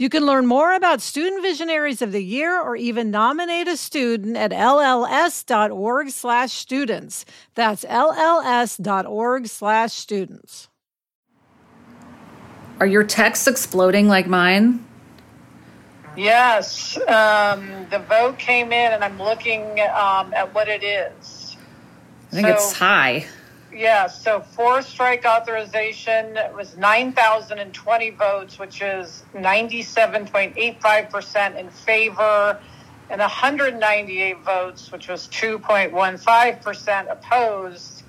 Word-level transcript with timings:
You 0.00 0.08
can 0.08 0.24
learn 0.24 0.46
more 0.46 0.74
about 0.74 1.00
Student 1.00 1.42
Visionaries 1.42 2.00
of 2.02 2.12
the 2.12 2.22
Year 2.22 2.60
or 2.60 2.76
even 2.76 3.10
nominate 3.10 3.66
a 3.66 3.76
student 3.76 4.36
at 4.36 4.52
lls.org 4.52 6.10
slash 6.10 6.52
students. 6.52 7.24
That's 7.56 7.84
lls.org 7.84 9.48
slash 9.48 9.92
students. 9.92 10.68
Are 12.78 12.86
your 12.86 13.02
texts 13.02 13.48
exploding 13.48 14.06
like 14.06 14.28
mine? 14.28 14.86
Yes. 16.16 16.96
Um, 17.08 17.86
the 17.90 17.98
vote 17.98 18.38
came 18.38 18.70
in, 18.70 18.92
and 18.92 19.02
I'm 19.02 19.18
looking 19.18 19.80
um, 19.80 20.32
at 20.32 20.54
what 20.54 20.68
it 20.68 20.84
is. 20.84 21.56
I 22.30 22.34
think 22.36 22.46
so, 22.46 22.52
it's 22.54 22.72
high. 22.72 23.26
Yeah, 23.72 24.06
so 24.06 24.40
for 24.40 24.80
strike 24.80 25.26
authorization 25.26 26.38
was 26.54 26.76
9,020 26.78 28.10
votes, 28.10 28.58
which 28.58 28.80
is 28.80 29.24
97.85% 29.34 31.56
in 31.56 31.68
favor, 31.68 32.58
and 33.10 33.20
198 33.20 34.42
votes, 34.42 34.90
which 34.90 35.08
was 35.08 35.28
2.15% 35.28 37.12
opposed. 37.12 38.04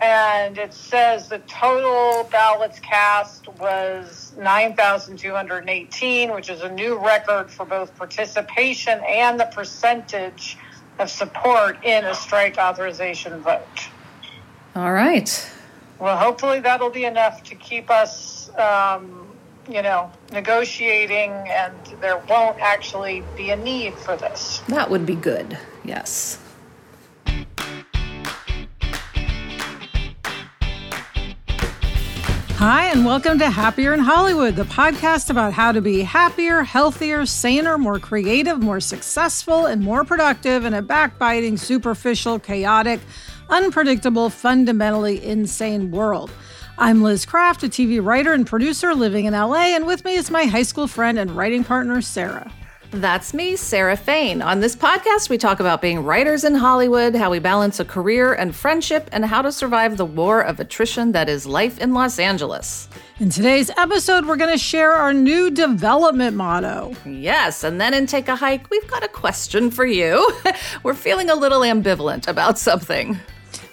And 0.00 0.58
it 0.58 0.74
says 0.74 1.28
the 1.28 1.38
total 1.40 2.24
ballots 2.24 2.80
cast 2.80 3.46
was 3.60 4.32
9,218, 4.36 6.34
which 6.34 6.50
is 6.50 6.62
a 6.62 6.68
new 6.68 6.98
record 6.98 7.52
for 7.52 7.64
both 7.64 7.96
participation 7.96 9.00
and 9.08 9.38
the 9.38 9.46
percentage 9.46 10.58
of 10.98 11.08
support 11.08 11.78
in 11.84 12.04
a 12.04 12.16
strike 12.16 12.58
authorization 12.58 13.40
vote. 13.42 13.81
All 14.74 14.92
right. 14.94 15.50
Well, 15.98 16.16
hopefully 16.16 16.60
that'll 16.60 16.88
be 16.88 17.04
enough 17.04 17.42
to 17.44 17.54
keep 17.54 17.90
us, 17.90 18.50
um, 18.56 19.28
you 19.68 19.82
know, 19.82 20.10
negotiating, 20.32 21.30
and 21.30 21.74
there 22.00 22.16
won't 22.26 22.58
actually 22.58 23.22
be 23.36 23.50
a 23.50 23.56
need 23.56 23.92
for 23.92 24.16
this. 24.16 24.62
That 24.68 24.88
would 24.88 25.04
be 25.04 25.14
good. 25.14 25.58
Yes. 25.84 26.38
Hi, 32.56 32.86
and 32.86 33.04
welcome 33.04 33.40
to 33.40 33.50
Happier 33.50 33.92
in 33.92 34.00
Hollywood, 34.00 34.56
the 34.56 34.62
podcast 34.62 35.28
about 35.28 35.52
how 35.52 35.72
to 35.72 35.82
be 35.82 36.02
happier, 36.02 36.62
healthier, 36.62 37.26
saner, 37.26 37.76
more 37.76 37.98
creative, 37.98 38.62
more 38.62 38.80
successful, 38.80 39.66
and 39.66 39.82
more 39.82 40.04
productive 40.04 40.64
in 40.64 40.72
a 40.72 40.80
backbiting, 40.80 41.58
superficial, 41.58 42.38
chaotic, 42.38 43.00
unpredictable, 43.52 44.30
fundamentally 44.30 45.22
insane 45.22 45.90
world. 45.90 46.30
I'm 46.78 47.02
Liz 47.02 47.26
Craft, 47.26 47.62
a 47.64 47.68
TV 47.68 48.02
writer 48.02 48.32
and 48.32 48.46
producer 48.46 48.94
living 48.94 49.26
in 49.26 49.34
LA, 49.34 49.76
and 49.76 49.86
with 49.86 50.06
me 50.06 50.14
is 50.14 50.30
my 50.30 50.44
high 50.44 50.62
school 50.62 50.86
friend 50.86 51.18
and 51.18 51.30
writing 51.30 51.62
partner, 51.62 52.00
Sarah. 52.00 52.50
That's 52.92 53.34
me, 53.34 53.56
Sarah 53.56 53.96
Fain. 53.96 54.40
On 54.40 54.60
this 54.60 54.74
podcast, 54.74 55.28
we 55.28 55.36
talk 55.36 55.60
about 55.60 55.82
being 55.82 56.02
writers 56.02 56.44
in 56.44 56.54
Hollywood, 56.54 57.14
how 57.14 57.30
we 57.30 57.40
balance 57.40 57.78
a 57.78 57.84
career 57.84 58.32
and 58.32 58.56
friendship, 58.56 59.10
and 59.12 59.24
how 59.24 59.42
to 59.42 59.52
survive 59.52 59.98
the 59.98 60.06
war 60.06 60.40
of 60.40 60.58
attrition 60.58 61.12
that 61.12 61.28
is 61.28 61.46
life 61.46 61.78
in 61.78 61.92
Los 61.92 62.18
Angeles. 62.18 62.88
In 63.18 63.28
today's 63.28 63.70
episode, 63.76 64.24
we're 64.24 64.36
going 64.36 64.52
to 64.52 64.58
share 64.58 64.92
our 64.92 65.12
new 65.12 65.50
development 65.50 66.36
motto. 66.36 66.94
Yes, 67.04 67.64
and 67.64 67.78
then 67.78 67.92
in 67.92 68.06
Take 68.06 68.28
a 68.28 68.36
Hike, 68.36 68.70
we've 68.70 68.88
got 68.88 69.04
a 69.04 69.08
question 69.08 69.70
for 69.70 69.84
you. 69.84 70.26
we're 70.82 70.94
feeling 70.94 71.28
a 71.28 71.34
little 71.34 71.60
ambivalent 71.60 72.28
about 72.28 72.58
something. 72.58 73.20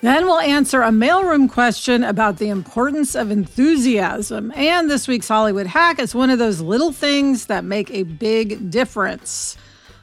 Then 0.01 0.25
we'll 0.25 0.39
answer 0.39 0.81
a 0.81 0.89
mailroom 0.89 1.49
question 1.49 2.03
about 2.03 2.37
the 2.37 2.49
importance 2.49 3.15
of 3.15 3.31
enthusiasm. 3.31 4.51
And 4.55 4.89
this 4.89 5.07
week's 5.07 5.27
Hollywood 5.27 5.67
hack 5.67 5.99
is 5.99 6.15
one 6.15 6.29
of 6.29 6.39
those 6.39 6.61
little 6.61 6.91
things 6.91 7.47
that 7.47 7.63
make 7.63 7.91
a 7.91 8.03
big 8.03 8.69
difference. 8.71 9.57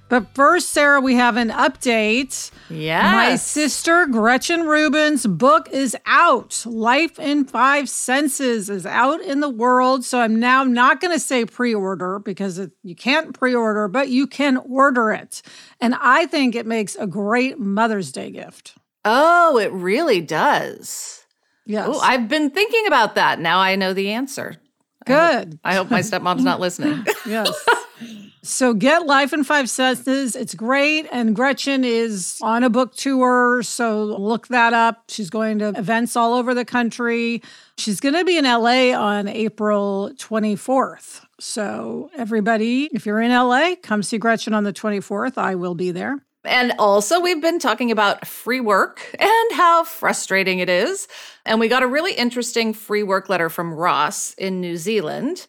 But 0.08 0.34
first, 0.34 0.70
Sarah, 0.70 1.00
we 1.00 1.14
have 1.14 1.36
an 1.36 1.50
update. 1.50 2.52
Yeah. 2.70 3.10
My 3.10 3.36
sister, 3.36 4.06
Gretchen 4.06 4.62
Rubin's 4.62 5.26
book 5.26 5.68
is 5.72 5.96
out. 6.06 6.62
Life 6.64 7.18
in 7.18 7.44
Five 7.44 7.88
Senses 7.88 8.70
is 8.70 8.86
out 8.86 9.20
in 9.20 9.40
the 9.40 9.50
world. 9.50 10.04
So 10.04 10.20
I'm 10.20 10.38
now 10.38 10.62
not 10.62 11.00
going 11.00 11.12
to 11.12 11.18
say 11.18 11.44
pre 11.44 11.74
order 11.74 12.20
because 12.20 12.58
it, 12.58 12.70
you 12.84 12.94
can't 12.94 13.36
pre 13.36 13.54
order, 13.54 13.88
but 13.88 14.08
you 14.08 14.28
can 14.28 14.58
order 14.58 15.10
it. 15.10 15.42
And 15.80 15.96
I 16.00 16.26
think 16.26 16.54
it 16.54 16.66
makes 16.66 16.94
a 16.94 17.08
great 17.08 17.58
Mother's 17.58 18.12
Day 18.12 18.30
gift. 18.30 18.76
Oh, 19.08 19.56
it 19.58 19.72
really 19.72 20.20
does. 20.20 21.24
Yes. 21.64 21.86
Oh, 21.88 22.00
I've 22.00 22.28
been 22.28 22.50
thinking 22.50 22.86
about 22.86 23.14
that. 23.14 23.38
Now 23.38 23.60
I 23.60 23.76
know 23.76 23.92
the 23.92 24.10
answer. 24.10 24.56
Good. 25.06 25.14
I 25.14 25.36
hope, 25.44 25.58
I 25.64 25.74
hope 25.74 25.90
my 25.90 26.00
stepmom's 26.00 26.42
not 26.42 26.58
listening. 26.58 27.06
yes. 27.26 27.50
So 28.42 28.74
get 28.74 29.06
Life 29.06 29.32
in 29.32 29.44
Five 29.44 29.70
Senses. 29.70 30.34
It's 30.34 30.54
great. 30.54 31.06
And 31.12 31.34
Gretchen 31.34 31.84
is 31.84 32.38
on 32.42 32.64
a 32.64 32.70
book 32.70 32.94
tour. 32.94 33.62
So 33.62 34.04
look 34.04 34.48
that 34.48 34.72
up. 34.72 35.04
She's 35.08 35.30
going 35.30 35.60
to 35.60 35.68
events 35.70 36.16
all 36.16 36.34
over 36.34 36.54
the 36.54 36.64
country. 36.64 37.42
She's 37.78 38.00
going 38.00 38.14
to 38.14 38.24
be 38.24 38.36
in 38.36 38.44
LA 38.44 38.92
on 38.92 39.28
April 39.28 40.10
24th. 40.16 41.24
So 41.38 42.10
everybody, 42.16 42.88
if 42.92 43.06
you're 43.06 43.20
in 43.20 43.30
LA, 43.30 43.74
come 43.82 44.02
see 44.02 44.18
Gretchen 44.18 44.54
on 44.54 44.64
the 44.64 44.72
24th. 44.72 45.38
I 45.38 45.54
will 45.54 45.74
be 45.74 45.90
there. 45.92 46.24
And 46.46 46.72
also, 46.78 47.20
we've 47.20 47.40
been 47.40 47.58
talking 47.58 47.90
about 47.90 48.26
free 48.26 48.60
work 48.60 49.14
and 49.18 49.52
how 49.52 49.84
frustrating 49.84 50.60
it 50.60 50.68
is. 50.68 51.08
And 51.44 51.60
we 51.60 51.68
got 51.68 51.82
a 51.82 51.86
really 51.86 52.12
interesting 52.12 52.72
free 52.72 53.02
work 53.02 53.28
letter 53.28 53.50
from 53.50 53.74
Ross 53.74 54.34
in 54.34 54.60
New 54.60 54.76
Zealand. 54.76 55.46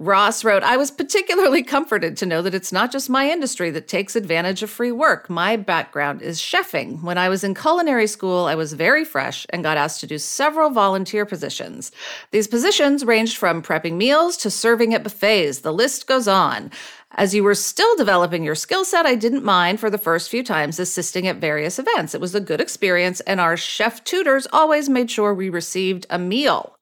Ross 0.00 0.44
wrote, 0.44 0.62
I 0.62 0.76
was 0.76 0.92
particularly 0.92 1.64
comforted 1.64 2.16
to 2.18 2.26
know 2.26 2.40
that 2.42 2.54
it's 2.54 2.70
not 2.70 2.92
just 2.92 3.10
my 3.10 3.28
industry 3.28 3.70
that 3.70 3.88
takes 3.88 4.14
advantage 4.14 4.62
of 4.62 4.70
free 4.70 4.92
work. 4.92 5.28
My 5.28 5.56
background 5.56 6.22
is 6.22 6.38
chefing. 6.38 7.02
When 7.02 7.18
I 7.18 7.28
was 7.28 7.42
in 7.42 7.52
culinary 7.52 8.06
school, 8.06 8.44
I 8.44 8.54
was 8.54 8.74
very 8.74 9.04
fresh 9.04 9.44
and 9.50 9.64
got 9.64 9.76
asked 9.76 9.98
to 10.02 10.06
do 10.06 10.16
several 10.16 10.70
volunteer 10.70 11.26
positions. 11.26 11.90
These 12.30 12.46
positions 12.46 13.04
ranged 13.04 13.36
from 13.36 13.60
prepping 13.60 13.94
meals 13.94 14.36
to 14.36 14.50
serving 14.52 14.94
at 14.94 15.02
buffets. 15.02 15.58
The 15.58 15.72
list 15.72 16.06
goes 16.06 16.28
on. 16.28 16.70
As 17.16 17.34
you 17.34 17.42
were 17.42 17.56
still 17.56 17.96
developing 17.96 18.44
your 18.44 18.54
skill 18.54 18.84
set, 18.84 19.04
I 19.04 19.16
didn't 19.16 19.42
mind 19.42 19.80
for 19.80 19.90
the 19.90 19.98
first 19.98 20.30
few 20.30 20.44
times 20.44 20.78
assisting 20.78 21.26
at 21.26 21.38
various 21.38 21.76
events. 21.76 22.14
It 22.14 22.20
was 22.20 22.36
a 22.36 22.40
good 22.40 22.60
experience, 22.60 23.18
and 23.22 23.40
our 23.40 23.56
chef 23.56 24.04
tutors 24.04 24.46
always 24.52 24.88
made 24.88 25.10
sure 25.10 25.34
we 25.34 25.48
received 25.48 26.06
a 26.08 26.20
meal. 26.20 26.77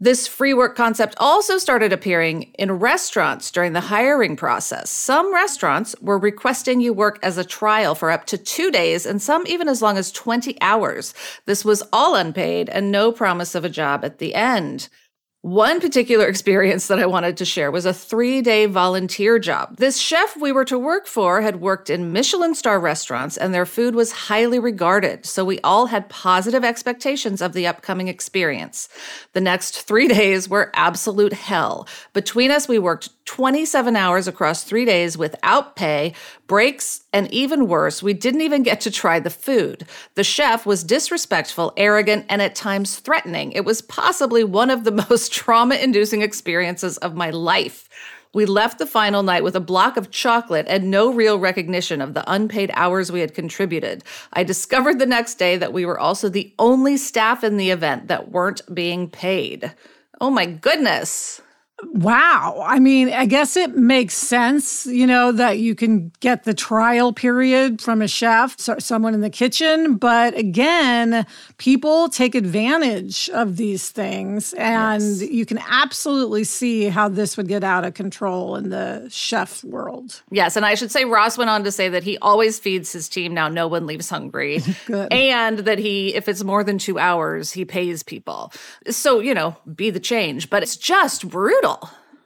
This 0.00 0.28
free 0.28 0.54
work 0.54 0.76
concept 0.76 1.16
also 1.18 1.58
started 1.58 1.92
appearing 1.92 2.52
in 2.56 2.70
restaurants 2.70 3.50
during 3.50 3.72
the 3.72 3.80
hiring 3.80 4.36
process. 4.36 4.90
Some 4.90 5.34
restaurants 5.34 5.96
were 6.00 6.18
requesting 6.18 6.80
you 6.80 6.92
work 6.92 7.18
as 7.20 7.36
a 7.36 7.44
trial 7.44 7.96
for 7.96 8.12
up 8.12 8.24
to 8.26 8.38
two 8.38 8.70
days 8.70 9.04
and 9.04 9.20
some 9.20 9.44
even 9.48 9.66
as 9.66 9.82
long 9.82 9.98
as 9.98 10.12
20 10.12 10.56
hours. 10.60 11.14
This 11.46 11.64
was 11.64 11.82
all 11.92 12.14
unpaid 12.14 12.68
and 12.68 12.92
no 12.92 13.10
promise 13.10 13.56
of 13.56 13.64
a 13.64 13.68
job 13.68 14.04
at 14.04 14.18
the 14.18 14.36
end. 14.36 14.88
One 15.42 15.80
particular 15.80 16.26
experience 16.26 16.88
that 16.88 16.98
I 16.98 17.06
wanted 17.06 17.36
to 17.36 17.44
share 17.44 17.70
was 17.70 17.86
a 17.86 17.94
three 17.94 18.42
day 18.42 18.66
volunteer 18.66 19.38
job. 19.38 19.76
This 19.76 19.96
chef 19.96 20.36
we 20.36 20.50
were 20.50 20.64
to 20.64 20.76
work 20.76 21.06
for 21.06 21.42
had 21.42 21.60
worked 21.60 21.90
in 21.90 22.12
Michelin 22.12 22.56
star 22.56 22.80
restaurants 22.80 23.36
and 23.36 23.54
their 23.54 23.64
food 23.64 23.94
was 23.94 24.10
highly 24.10 24.58
regarded, 24.58 25.24
so 25.24 25.44
we 25.44 25.60
all 25.60 25.86
had 25.86 26.08
positive 26.08 26.64
expectations 26.64 27.40
of 27.40 27.52
the 27.52 27.68
upcoming 27.68 28.08
experience. 28.08 28.88
The 29.32 29.40
next 29.40 29.82
three 29.82 30.08
days 30.18 30.48
were 30.48 30.72
absolute 30.74 31.34
hell. 31.34 31.86
Between 32.14 32.50
us, 32.50 32.66
we 32.66 32.80
worked 32.80 33.10
27 33.28 33.94
hours 33.94 34.26
across 34.26 34.64
three 34.64 34.86
days 34.86 35.16
without 35.16 35.76
pay, 35.76 36.14
breaks, 36.46 37.04
and 37.12 37.32
even 37.32 37.68
worse, 37.68 38.02
we 38.02 38.14
didn't 38.14 38.40
even 38.40 38.62
get 38.62 38.80
to 38.80 38.90
try 38.90 39.20
the 39.20 39.28
food. 39.28 39.86
The 40.14 40.24
chef 40.24 40.64
was 40.64 40.82
disrespectful, 40.82 41.74
arrogant, 41.76 42.24
and 42.30 42.40
at 42.40 42.54
times 42.54 42.98
threatening. 42.98 43.52
It 43.52 43.66
was 43.66 43.82
possibly 43.82 44.44
one 44.44 44.70
of 44.70 44.84
the 44.84 44.90
most 45.10 45.27
trauma 45.28 45.76
inducing 45.76 46.22
experiences 46.22 46.98
of 46.98 47.14
my 47.14 47.30
life. 47.30 47.88
We 48.34 48.44
left 48.44 48.78
the 48.78 48.86
final 48.86 49.22
night 49.22 49.42
with 49.42 49.56
a 49.56 49.60
block 49.60 49.96
of 49.96 50.10
chocolate 50.10 50.66
and 50.68 50.90
no 50.90 51.12
real 51.12 51.38
recognition 51.38 52.00
of 52.02 52.12
the 52.12 52.30
unpaid 52.30 52.70
hours 52.74 53.10
we 53.10 53.20
had 53.20 53.34
contributed. 53.34 54.04
I 54.34 54.44
discovered 54.44 54.98
the 54.98 55.06
next 55.06 55.36
day 55.36 55.56
that 55.56 55.72
we 55.72 55.86
were 55.86 55.98
also 55.98 56.28
the 56.28 56.54
only 56.58 56.98
staff 56.98 57.42
in 57.42 57.56
the 57.56 57.70
event 57.70 58.08
that 58.08 58.30
weren't 58.30 58.62
being 58.74 59.08
paid. 59.08 59.74
Oh 60.20 60.30
my 60.30 60.44
goodness. 60.44 61.40
Wow. 61.84 62.64
I 62.66 62.80
mean, 62.80 63.12
I 63.12 63.26
guess 63.26 63.56
it 63.56 63.76
makes 63.76 64.14
sense, 64.14 64.84
you 64.86 65.06
know, 65.06 65.30
that 65.32 65.58
you 65.58 65.76
can 65.76 66.10
get 66.18 66.42
the 66.42 66.54
trial 66.54 67.12
period 67.12 67.80
from 67.80 68.02
a 68.02 68.08
chef, 68.08 68.58
so 68.58 68.76
someone 68.78 69.14
in 69.14 69.20
the 69.20 69.30
kitchen. 69.30 69.94
But 69.94 70.36
again, 70.36 71.24
people 71.58 72.08
take 72.08 72.34
advantage 72.34 73.30
of 73.30 73.56
these 73.56 73.90
things. 73.90 74.54
And 74.54 75.02
yes. 75.02 75.30
you 75.30 75.46
can 75.46 75.58
absolutely 75.58 76.42
see 76.42 76.86
how 76.86 77.08
this 77.08 77.36
would 77.36 77.46
get 77.46 77.62
out 77.62 77.84
of 77.84 77.94
control 77.94 78.56
in 78.56 78.70
the 78.70 79.06
chef 79.08 79.62
world. 79.62 80.22
Yes. 80.30 80.56
And 80.56 80.66
I 80.66 80.74
should 80.74 80.90
say, 80.90 81.04
Ross 81.04 81.38
went 81.38 81.50
on 81.50 81.62
to 81.62 81.70
say 81.70 81.88
that 81.88 82.02
he 82.02 82.18
always 82.18 82.58
feeds 82.58 82.90
his 82.90 83.08
team 83.08 83.34
now, 83.34 83.48
no 83.48 83.68
one 83.68 83.86
leaves 83.86 84.10
hungry. 84.10 84.62
and 85.10 85.60
that 85.60 85.78
he, 85.78 86.14
if 86.14 86.28
it's 86.28 86.42
more 86.42 86.64
than 86.64 86.78
two 86.78 86.98
hours, 86.98 87.52
he 87.52 87.64
pays 87.64 88.02
people. 88.02 88.52
So, 88.90 89.20
you 89.20 89.32
know, 89.32 89.56
be 89.76 89.90
the 89.90 90.00
change. 90.00 90.50
But 90.50 90.64
it's 90.64 90.76
just 90.76 91.28
brutal 91.28 91.67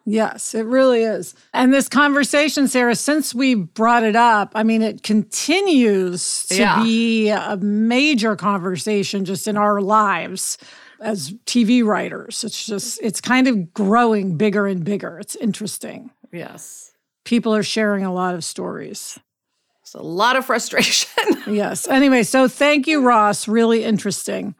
Yes, 0.05 0.55
it 0.55 0.67
really 0.67 1.03
is. 1.05 1.35
And 1.55 1.73
this 1.73 1.89
conversation, 1.89 2.67
Sarah, 2.67 2.97
since 2.97 3.35
we 3.35 3.55
brought 3.55 4.03
it 4.03 4.17
up, 4.17 4.51
I 4.55 4.65
mean, 4.65 4.83
it 4.83 5.03
continues 5.05 6.47
to 6.47 6.57
yeah. 6.57 6.83
be 6.83 7.29
a 7.29 7.57
major 7.59 8.35
conversation 8.35 9.25
just 9.25 9.47
in 9.47 9.57
our 9.57 9.81
lives 9.81 10.59
as 11.01 11.33
TV 11.47 11.85
writers. 11.85 12.43
It's 12.43 12.67
just, 12.67 12.99
it's 13.01 13.21
kind 13.21 13.47
of 13.47 13.73
growing 13.75 14.37
bigger 14.37 14.67
and 14.67 14.85
bigger. 14.85 15.21
It's 15.21 15.37
interesting. 15.37 16.11
Yes. 16.33 16.93
People 17.25 17.55
are 17.55 17.63
sharing 17.63 18.05
a 18.05 18.13
lot 18.13 18.35
of 18.35 18.43
stories. 18.43 19.21
It's 19.83 19.95
a 19.95 20.03
lot 20.03 20.35
of 20.35 20.47
frustration. 20.47 21.11
yes. 21.47 21.87
Anyway, 21.87 22.25
so 22.25 22.49
thank 22.49 22.89
you, 22.89 23.03
Ross. 23.03 23.47
Really 23.47 23.85
interesting. 23.85 24.57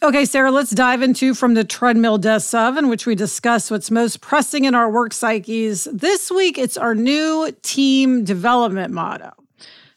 Okay, 0.00 0.26
Sarah, 0.26 0.52
let's 0.52 0.70
dive 0.70 1.02
into 1.02 1.34
From 1.34 1.54
the 1.54 1.64
Treadmill 1.64 2.18
Desk 2.18 2.54
of, 2.54 2.76
in 2.76 2.88
which 2.88 3.04
we 3.04 3.16
discuss 3.16 3.68
what's 3.68 3.90
most 3.90 4.20
pressing 4.20 4.64
in 4.64 4.72
our 4.72 4.88
work 4.88 5.12
psyches. 5.12 5.88
This 5.92 6.30
week, 6.30 6.56
it's 6.56 6.76
our 6.76 6.94
new 6.94 7.50
team 7.62 8.22
development 8.22 8.94
motto. 8.94 9.32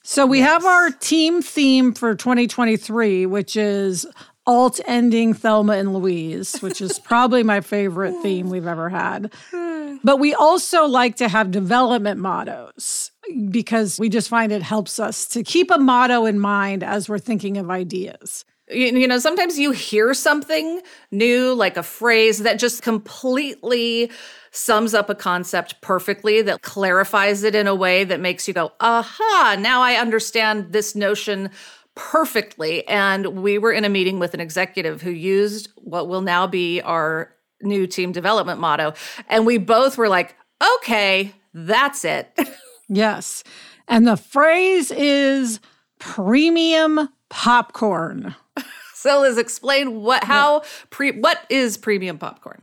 So 0.02 0.26
we 0.26 0.40
yes. 0.40 0.50
have 0.50 0.66
our 0.66 0.90
team 0.90 1.44
theme 1.44 1.94
for 1.94 2.16
2023, 2.16 3.28
which 3.28 3.56
is 3.56 4.08
alt 4.48 4.80
ending 4.88 5.36
Thelma 5.36 5.74
and 5.74 5.94
Louise, 5.94 6.60
which 6.64 6.82
is 6.82 6.98
probably 7.04 7.44
my 7.44 7.62
favorite 7.62 8.16
theme 8.24 8.50
we've 8.50 8.68
ever 8.68 8.90
had. 8.90 9.32
But 10.04 10.18
we 10.18 10.34
also 10.34 10.86
like 10.86 11.18
to 11.18 11.28
have 11.28 11.52
development 11.52 12.20
mottos 12.20 13.12
because 13.52 14.00
we 14.00 14.10
just 14.10 14.30
find 14.30 14.52
it 14.52 14.64
helps 14.64 15.00
us 15.00 15.28
to 15.28 15.44
keep 15.44 15.70
a 15.70 15.78
motto 15.78 16.26
in 16.26 16.40
mind 16.40 16.82
as 16.82 17.08
we're 17.08 17.20
thinking 17.20 17.56
of 17.58 17.70
ideas 17.70 18.44
you 18.72 19.08
know, 19.08 19.20
sometimes 19.20 19.60
you 19.60 19.72
hear 19.72 20.14
something 20.14 20.82
new, 21.12 21.54
like 21.54 21.78
a 21.78 21.84
phrase 21.84 22.40
that 22.40 22.60
just 22.60 22.82
completely 22.82 24.12
sums 24.52 24.94
up 24.94 25.10
a 25.10 25.16
concept 25.16 25.80
perfectly, 25.82 26.42
that 26.42 26.62
clarifies 26.62 27.44
it 27.44 27.56
in 27.56 27.68
a 27.68 27.76
way 27.76 28.04
that 28.04 28.20
makes 28.20 28.48
you 28.48 28.54
go, 28.54 28.72
aha, 28.80 29.56
now 29.60 29.82
I 29.82 29.96
understand 29.96 30.74
this 30.74 30.96
notion 30.96 31.50
perfectly. 31.96 32.88
And 32.88 33.42
we 33.42 33.58
were 33.58 33.72
in 33.72 33.86
a 33.86 33.90
meeting 33.90 34.20
with 34.20 34.34
an 34.34 34.40
executive 34.40 35.02
who 35.02 35.12
used 35.12 35.70
what 35.76 36.08
will 36.08 36.22
now 36.22 36.48
be 36.48 36.82
our 36.82 37.34
new 37.62 37.88
team 37.88 38.12
development 38.12 38.60
motto. 38.60 38.94
And 39.28 39.46
we 39.46 39.58
both 39.58 39.98
were 39.98 40.10
like, 40.10 40.36
okay, 40.78 41.34
that's 41.54 42.06
it. 42.06 42.38
yes. 42.90 43.44
And 43.88 44.08
the 44.08 44.18
phrase 44.18 44.92
is 44.92 45.60
premium 46.00 47.10
popcorn. 47.32 48.36
So 48.94 49.22
Liz, 49.22 49.40
explain 49.40 50.04
what 50.04 50.24
how 50.26 50.62
pre 50.92 51.10
what 51.10 51.44
is 51.50 51.76
premium 51.76 52.20
popcorn? 52.20 52.62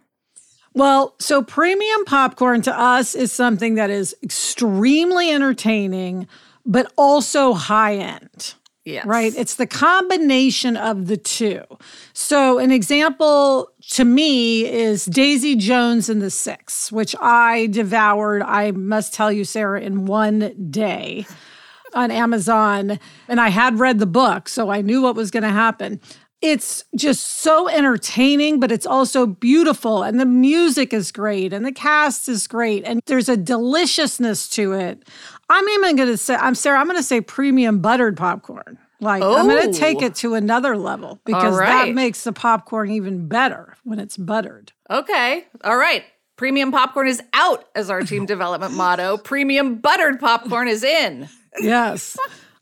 Well, 0.73 1.17
so 1.19 1.43
premium 1.43 2.05
popcorn 2.05 2.63
to 2.63 2.81
us 2.81 3.17
is 3.17 3.33
something 3.33 3.75
that 3.75 3.91
is 3.91 4.15
extremely 4.23 5.33
entertaining, 5.33 6.29
but 6.65 6.93
also 6.97 7.55
high 7.55 7.97
end. 7.97 8.55
Yes. 8.85 9.05
Right? 9.05 9.35
It's 9.37 9.57
the 9.57 9.67
combination 9.67 10.77
of 10.77 11.09
the 11.09 11.17
two. 11.17 11.63
So, 12.13 12.59
an 12.59 12.71
example 12.71 13.73
to 13.91 14.05
me 14.05 14.65
is 14.65 15.05
Daisy 15.07 15.57
Jones 15.57 16.09
and 16.09 16.23
the 16.23 16.31
Six, 16.31 16.93
which 16.93 17.17
I 17.21 17.67
devoured, 17.67 18.43
I 18.43 18.71
must 18.71 19.13
tell 19.13 19.33
you, 19.33 19.45
Sarah, 19.45 19.81
in 19.81 20.07
one 20.07 20.55
day 20.71 21.27
on 21.99 22.11
Amazon. 22.11 22.99
And 23.29 23.41
I 23.41 23.49
had 23.49 23.79
read 23.79 23.99
the 23.99 24.07
book, 24.07 24.49
so 24.49 24.71
I 24.71 24.81
knew 24.81 25.03
what 25.03 25.17
was 25.17 25.31
going 25.31 25.43
to 25.43 25.51
happen 25.51 26.01
it's 26.41 26.85
just 26.95 27.41
so 27.41 27.69
entertaining, 27.69 28.61
but 28.61 28.71
it's 28.71 28.87
also 28.87 29.27
beautiful. 29.27 30.03
And 30.03 30.21
the 30.21 30.27
music 30.27 30.93
is 30.93 31.11
great, 31.11 31.53
and 31.53 31.65
the 31.65 31.73
cast 31.73 32.29
is 32.29 32.47
great, 32.47 32.85
and 32.85 33.01
there's 33.07 33.29
a 33.29 33.37
deliciousness 33.37 34.49
to 34.51 34.73
it. 34.73 35.09
I'm 35.49 35.69
even 35.69 35.97
going 35.97 36.09
to 36.09 36.17
say, 36.17 36.35
I'm 36.35 36.55
Sarah, 36.55 36.79
I'm 36.79 36.87
going 36.87 36.97
to 36.97 37.03
say 37.03 37.21
premium 37.21 37.81
buttered 37.81 38.17
popcorn. 38.17 38.79
Like, 39.01 39.23
oh. 39.23 39.37
I'm 39.37 39.47
going 39.47 39.73
to 39.73 39.79
take 39.79 40.03
it 40.03 40.17
to 40.17 40.35
another 40.35 40.77
level 40.77 41.21
because 41.25 41.57
right. 41.57 41.87
that 41.87 41.95
makes 41.95 42.25
the 42.25 42.33
popcorn 42.33 42.91
even 42.91 43.29
better 43.29 43.77
when 43.85 44.01
it's 44.01 44.17
buttered. 44.17 44.73
Okay. 44.91 45.47
All 45.63 45.77
right. 45.77 46.05
Premium 46.37 46.73
popcorn 46.73 47.07
is 47.07 47.23
out 47.33 47.65
as 47.77 47.91
our 47.91 48.03
team 48.03 48.27
development 48.27 48.75
motto. 48.75 49.17
Premium 49.17 49.77
buttered 49.77 50.19
popcorn 50.19 50.67
is 50.67 50.83
in. 50.83 51.29
Yes. 51.61 52.17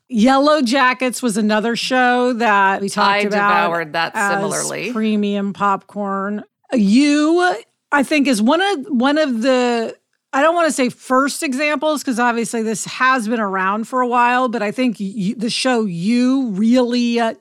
Yellow 0.09 0.61
Jackets 0.61 1.21
was 1.21 1.35
another 1.35 1.75
show 1.75 2.33
that 2.33 2.81
we 2.81 2.89
talked 2.89 3.07
I 3.07 3.17
about. 3.19 3.51
I 3.51 3.61
devoured 3.63 3.93
that 3.93 4.15
similarly. 4.15 4.93
Premium 4.93 5.53
popcorn. 5.53 6.43
You, 6.73 7.55
I 7.91 8.03
think, 8.03 8.27
is 8.27 8.41
one 8.41 8.61
of 8.61 8.85
one 8.87 9.17
of 9.17 9.41
the. 9.41 9.97
I 10.33 10.41
don't 10.41 10.55
want 10.55 10.67
to 10.67 10.71
say 10.71 10.89
first 10.89 11.43
examples 11.43 12.03
because 12.03 12.19
obviously 12.19 12.61
this 12.61 12.85
has 12.85 13.27
been 13.27 13.39
around 13.39 13.87
for 13.87 14.01
a 14.01 14.07
while, 14.07 14.49
but 14.49 14.61
I 14.61 14.71
think 14.71 14.99
you, 14.99 15.35
the 15.35 15.49
show 15.49 15.85
you 15.85 16.49
really 16.51 17.19
uh, 17.19 17.33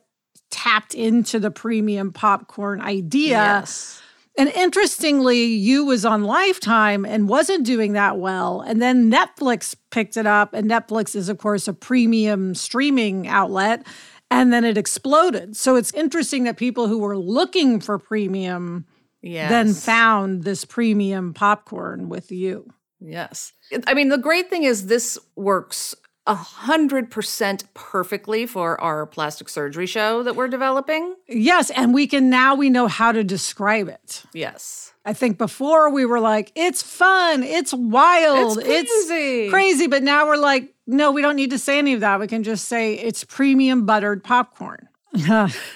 tapped 0.51 0.95
into 0.95 1.39
the 1.39 1.51
premium 1.51 2.13
popcorn 2.13 2.81
idea. 2.81 3.29
Yes 3.29 4.03
and 4.39 4.49
interestingly, 4.51 5.45
you 5.45 5.85
was 5.85 6.05
on 6.05 6.25
Lifetime 6.25 7.05
and 7.05 7.29
wasn't 7.29 7.65
doing 7.65 7.93
that 7.95 8.19
well. 8.19 8.61
And 8.61 8.83
then 8.83 9.11
Netflix 9.11 9.75
picked 9.91 10.17
it 10.17 10.27
up, 10.27 10.53
and 10.53 10.71
Netflix 10.71 11.17
is, 11.17 11.29
of 11.29 11.39
course, 11.39 11.69
a 11.69 11.73
premium 11.73 12.55
streaming 12.55 13.29
outlet. 13.29 13.87
And 14.31 14.53
then 14.53 14.65
it 14.65 14.77
exploded. 14.77 15.57
So 15.57 15.77
it's 15.77 15.93
interesting 15.95 16.45
that 16.45 16.57
people 16.57 16.89
who 16.89 16.99
were 16.99 17.17
looking 17.17 17.79
for 17.79 17.97
premium 17.99 18.85
yes. 19.23 19.51
then 19.51 19.73
found 19.73 20.43
this 20.43 20.65
premium 20.65 21.33
popcorn 21.33 22.09
with 22.09 22.33
you. 22.33 22.69
Yes. 23.01 23.53
I 23.87 23.95
mean, 23.95 24.09
the 24.09 24.19
great 24.19 24.51
thing 24.51 24.65
is 24.65 24.87
this 24.87 25.19
works 25.37 25.95
100% 26.27 27.65
perfectly 27.75 28.47
for 28.47 28.81
our 28.81 29.07
plastic 29.07 29.49
surgery 29.49 29.87
show 29.87 30.23
that 30.23 30.37
we're 30.37 30.49
developing. 30.49 31.15
Yes, 31.29 31.71
and 31.71 31.95
we 31.95 32.07
can 32.07 32.29
now 32.29 32.55
we 32.55 32.71
know 32.71 32.89
how 32.89 33.13
to 33.13 33.23
describe 33.23 33.89
it. 33.89 34.25
Yes. 34.33 34.93
I 35.05 35.13
think 35.13 35.39
before 35.39 35.91
we 35.91 36.05
were 36.05 36.19
like 36.19 36.51
it's 36.57 36.83
fun, 36.83 37.43
it's 37.43 37.73
wild, 37.73 38.59
it's 38.59 38.91
crazy. 38.91 39.45
It's 39.45 39.51
crazy, 39.53 39.87
but 39.87 40.03
now 40.03 40.27
we're 40.27 40.37
like 40.37 40.73
no, 40.89 41.11
we 41.11 41.21
don't 41.21 41.37
need 41.37 41.51
to 41.51 41.59
say 41.59 41.79
any 41.79 41.95
of 41.95 42.01
that. 42.01 42.21
We 42.21 42.27
can 42.29 42.43
just 42.43 42.67
say 42.67 42.95
it's 42.95 43.25
premium 43.25 43.87
buttered 43.87 44.23
popcorn. 44.23 44.89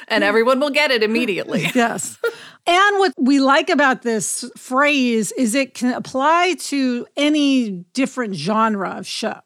and 0.08 0.24
everyone 0.24 0.60
will 0.60 0.70
get 0.70 0.90
it 0.90 1.02
immediately. 1.02 1.62
yes. 1.74 2.18
And 2.66 2.98
what 2.98 3.14
we 3.16 3.40
like 3.40 3.70
about 3.70 4.02
this 4.02 4.44
phrase 4.56 5.32
is 5.32 5.54
it 5.54 5.74
can 5.74 5.94
apply 5.94 6.56
to 6.60 7.06
any 7.16 7.70
different 7.92 8.34
genre 8.34 8.90
of 8.90 9.06
show. 9.06 9.40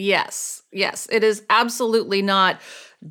Yes, 0.00 0.62
yes. 0.72 1.06
It 1.12 1.22
is 1.22 1.42
absolutely 1.50 2.22
not 2.22 2.58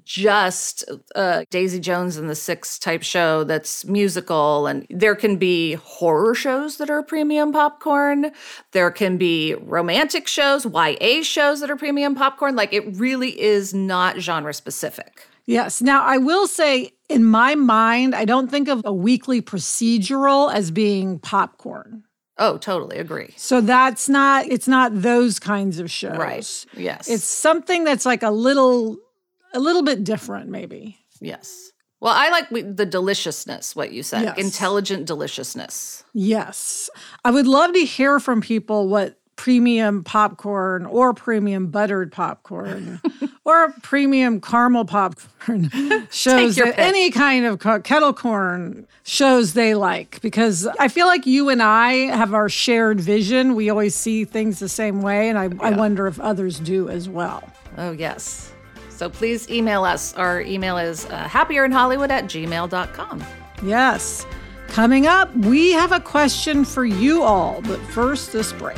just 0.06 0.84
a 1.14 1.46
Daisy 1.52 1.80
Jones 1.80 2.18
and 2.18 2.28
the 2.28 2.36
Six 2.36 2.80
type 2.80 3.04
show 3.04 3.44
that's 3.44 3.86
musical. 3.86 4.66
And 4.66 4.88
there 4.90 5.16
can 5.16 5.38
be 5.38 5.74
horror 5.74 6.34
shows 6.34 6.78
that 6.78 6.90
are 6.90 7.04
premium 7.04 7.52
popcorn. 7.52 8.32
There 8.72 8.90
can 8.90 9.18
be 9.18 9.54
romantic 9.54 10.28
shows, 10.28 10.66
YA 10.66 11.22
shows 11.22 11.60
that 11.60 11.70
are 11.70 11.76
premium 11.76 12.16
popcorn. 12.16 12.56
Like 12.56 12.74
it 12.74 12.98
really 12.98 13.40
is 13.40 13.72
not 13.72 14.18
genre 14.18 14.54
specific. 14.54 15.28
Yes. 15.46 15.82
Now, 15.82 16.04
I 16.04 16.18
will 16.18 16.48
say, 16.48 16.94
in 17.08 17.24
my 17.24 17.54
mind, 17.54 18.16
I 18.16 18.26
don't 18.26 18.50
think 18.50 18.68
of 18.68 18.82
a 18.84 18.94
weekly 18.94 19.42
procedural 19.44 20.52
as 20.52 20.72
being 20.72 21.20
popcorn. 21.20 22.04
Oh, 22.40 22.58
totally 22.58 22.98
agree. 22.98 23.34
So 23.38 23.62
that's 23.62 24.08
not, 24.10 24.46
it's 24.48 24.68
not 24.68 25.02
those 25.02 25.40
kinds 25.40 25.78
of 25.80 25.92
shows. 25.92 26.18
Right. 26.18 26.66
Yes. 26.82 27.10
It's 27.10 27.26
something 27.26 27.84
that's 27.84 28.06
like 28.06 28.24
a 28.24 28.32
little, 28.32 28.98
a 29.54 29.60
little 29.60 29.84
bit 29.84 30.04
different, 30.04 30.50
maybe. 30.50 30.98
Yes. 31.20 31.72
Well, 32.02 32.14
I 32.16 32.30
like 32.30 32.48
the 32.78 32.86
deliciousness, 32.86 33.76
what 33.76 33.92
you 33.92 34.04
said, 34.04 34.24
Yes. 34.24 34.38
intelligent 34.38 35.06
deliciousness. 35.06 36.06
Yes. 36.14 36.90
I 37.26 37.32
would 37.32 37.46
love 37.46 37.74
to 37.74 37.84
hear 37.84 38.22
from 38.22 38.40
people 38.40 38.88
what 38.88 39.19
premium 39.40 40.04
popcorn 40.04 40.86
or 40.86 41.14
premium 41.14 41.68
buttered 41.68 42.12
popcorn 42.12 43.00
or 43.46 43.74
premium 43.82 44.42
caramel 44.42 44.84
popcorn 44.84 45.70
shows 46.12 46.58
that 46.58 46.76
pick. 46.76 46.78
any 46.78 47.10
kind 47.10 47.46
of 47.46 47.58
kettle 47.86 48.12
corn 48.12 48.86
shows 49.04 49.54
they 49.54 49.76
like 49.76 50.20
because 50.22 50.68
I 50.78 50.90
feel 50.90 51.08
like 51.08 51.26
you 51.26 51.48
and 51.48 51.64
I 51.64 51.94
have 52.14 52.34
our 52.34 52.50
shared 52.50 53.00
vision. 53.00 53.56
We 53.56 53.70
always 53.70 53.96
see 53.96 54.26
things 54.26 54.60
the 54.60 54.68
same 54.68 55.02
way, 55.02 55.30
and 55.30 55.40
I, 55.40 55.50
I 55.62 55.72
wonder 55.72 56.06
if 56.08 56.20
others 56.20 56.60
do 56.60 56.90
as 56.90 57.08
well. 57.08 57.42
Oh, 57.78 57.92
yes. 57.92 58.52
So 58.90 59.10
please 59.10 59.50
email 59.50 59.86
us. 59.86 60.14
Our 60.16 60.42
email 60.42 60.78
is 60.78 61.06
uh, 61.06 61.30
happierInhollywood 61.30 62.10
at 62.10 62.26
gmail.com. 62.26 63.24
Yes. 63.64 64.26
Coming 64.68 65.08
up, 65.08 65.34
we 65.34 65.72
have 65.72 65.94
a 65.94 66.02
question 66.02 66.66
for 66.66 66.84
you 66.84 67.24
all, 67.24 67.62
but 67.62 67.80
first, 67.94 68.34
this 68.34 68.52
break. 68.52 68.78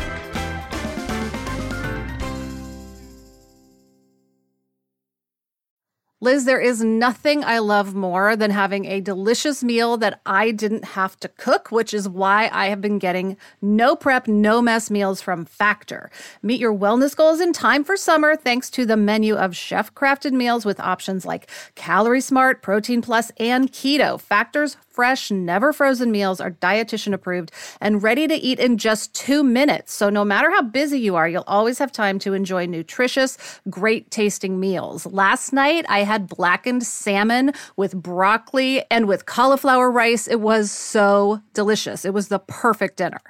Liz, 6.24 6.46
there 6.46 6.62
is 6.62 6.84
nothing 6.84 7.44
I 7.44 7.58
love 7.58 7.96
more 7.96 8.36
than 8.36 8.52
having 8.52 8.86
a 8.86 9.02
delicious 9.02 9.64
meal 9.64 9.98
that 9.98 10.22
I 10.24 10.52
didn't 10.52 10.86
have 10.86 11.20
to 11.22 11.28
cook, 11.28 11.72
which 11.72 11.96
is 11.96 12.08
why 12.08 12.48
I 12.54 12.68
have 12.68 12.80
been 12.80 13.00
getting 13.00 13.38
no 13.60 13.96
prep, 13.96 14.28
no 14.28 14.62
mess 14.62 14.92
meals 14.92 15.20
from 15.20 15.46
Factor. 15.46 16.12
Meet 16.44 16.60
your 16.60 16.76
wellness 16.76 17.16
goals 17.16 17.40
in 17.40 17.54
time 17.54 17.84
for 17.84 17.98
summer 17.98 18.36
thanks 18.36 18.70
to 18.70 18.86
the 18.86 18.96
menu 18.96 19.34
of 19.34 19.56
chef 19.56 19.96
crafted 19.96 20.32
meals 20.32 20.64
with 20.64 20.80
options 20.80 21.26
like 21.26 21.50
Calorie 21.74 22.22
Smart, 22.22 22.62
Protein 22.62 23.02
Plus, 23.02 23.32
and 23.38 23.72
Keto. 23.72 24.22
Factor's 24.22 24.78
fresh, 24.92 25.32
never 25.32 25.74
frozen 25.74 26.12
meals 26.12 26.40
are 26.40 26.52
dietitian 26.52 27.14
approved 27.14 27.52
and 27.80 28.04
ready 28.04 28.28
to 28.28 28.36
eat 28.36 28.60
in 28.60 28.78
just 28.78 29.16
two 29.16 29.42
minutes. 29.42 29.92
So 29.92 30.12
no 30.12 30.24
matter 30.24 30.52
how 30.52 30.62
busy 30.62 31.00
you 31.00 31.16
are, 31.16 31.28
you'll 31.28 31.46
always 31.48 31.80
have 31.80 31.92
time 31.92 32.20
to 32.20 32.34
enjoy 32.34 32.68
nutritious, 32.68 33.40
great 33.72 34.12
tasting 34.12 34.60
meals. 34.60 35.08
Last 35.08 35.52
night, 35.52 35.84
I 35.90 36.11
had 36.12 36.28
blackened 36.28 36.84
salmon 36.84 37.54
with 37.78 37.96
broccoli 37.96 38.84
and 38.92 39.08
with 39.08 39.26
cauliflower 39.26 39.90
rice. 39.90 40.28
It 40.28 40.42
was 40.42 40.70
so 40.70 41.42
delicious. 41.54 42.04
It 42.04 42.14
was 42.14 42.28
the 42.28 42.40
perfect 42.40 42.98
dinner. 42.98 43.22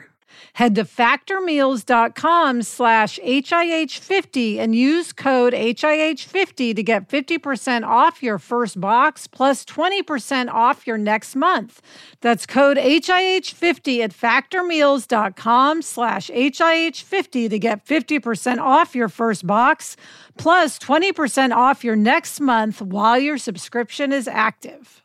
Head 0.54 0.76
to 0.76 0.84
factormeals.com 0.84 2.62
slash 2.64 3.20
HIH50 3.20 4.58
and 4.58 4.76
use 4.76 5.14
code 5.14 5.54
HIH50 5.54 6.76
to 6.76 6.84
get 6.84 7.10
50% 7.10 7.86
off 7.86 8.22
your 8.22 8.40
first 8.40 8.80
box 8.80 9.28
plus 9.28 9.66
20% 9.66 10.50
off 10.50 10.86
your 10.86 10.98
next 10.98 11.36
month. 11.36 11.82
That's 12.22 12.46
code 12.46 12.78
HIH50 12.78 14.00
at 14.00 14.12
factormeals.com 14.12 15.82
slash 15.82 16.30
HIH50 16.30 17.50
to 17.50 17.60
get 17.60 17.86
50% 17.86 18.58
off 18.60 18.96
your 18.96 19.10
first 19.10 19.48
box 19.48 19.96
plus 20.38 20.80
20% 20.80 21.56
off 21.56 21.84
your 21.84 21.96
next 21.96 22.40
month 22.40 22.82
while 22.82 23.20
your 23.20 23.38
subscription 23.38 24.12
is 24.12 24.28
active. 24.28 25.02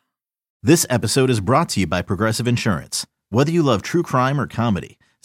This 0.63 0.87
episode 0.91 1.31
is 1.31 1.39
brought 1.41 1.69
to 1.71 1.81
you 1.81 1.87
by 1.87 2.03
Progressive 2.03 2.49
Insurance. 2.49 3.07
Whether 3.31 3.53
you 3.53 3.63
love 3.63 3.83
true 3.83 4.03
crime 4.03 4.41
or 4.41 4.47
comedy, 4.49 4.96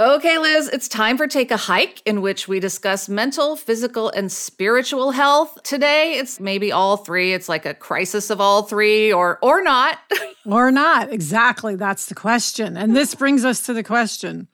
Okay, 0.00 0.38
Liz, 0.38 0.66
it's 0.68 0.88
time 0.88 1.18
for 1.18 1.26
Take 1.26 1.50
a 1.50 1.58
Hike, 1.58 2.00
in 2.06 2.22
which 2.22 2.48
we 2.48 2.58
discuss 2.58 3.06
mental, 3.06 3.54
physical, 3.54 4.08
and 4.08 4.32
spiritual 4.32 5.10
health. 5.10 5.62
Today, 5.62 6.14
it's 6.14 6.40
maybe 6.40 6.72
all 6.72 6.96
three. 6.96 7.34
It's 7.34 7.50
like 7.50 7.66
a 7.66 7.74
crisis 7.74 8.30
of 8.30 8.40
all 8.40 8.62
three, 8.62 9.12
or 9.12 9.38
or 9.42 9.62
not. 9.62 9.98
Or 10.46 10.70
not. 10.70 11.12
Exactly. 11.12 11.76
That's 11.76 12.06
the 12.06 12.14
question. 12.14 12.78
And 12.78 12.96
this 12.96 13.14
brings 13.14 13.44
us 13.44 13.60
to 13.64 13.74
the 13.74 13.82
question. 13.82 14.48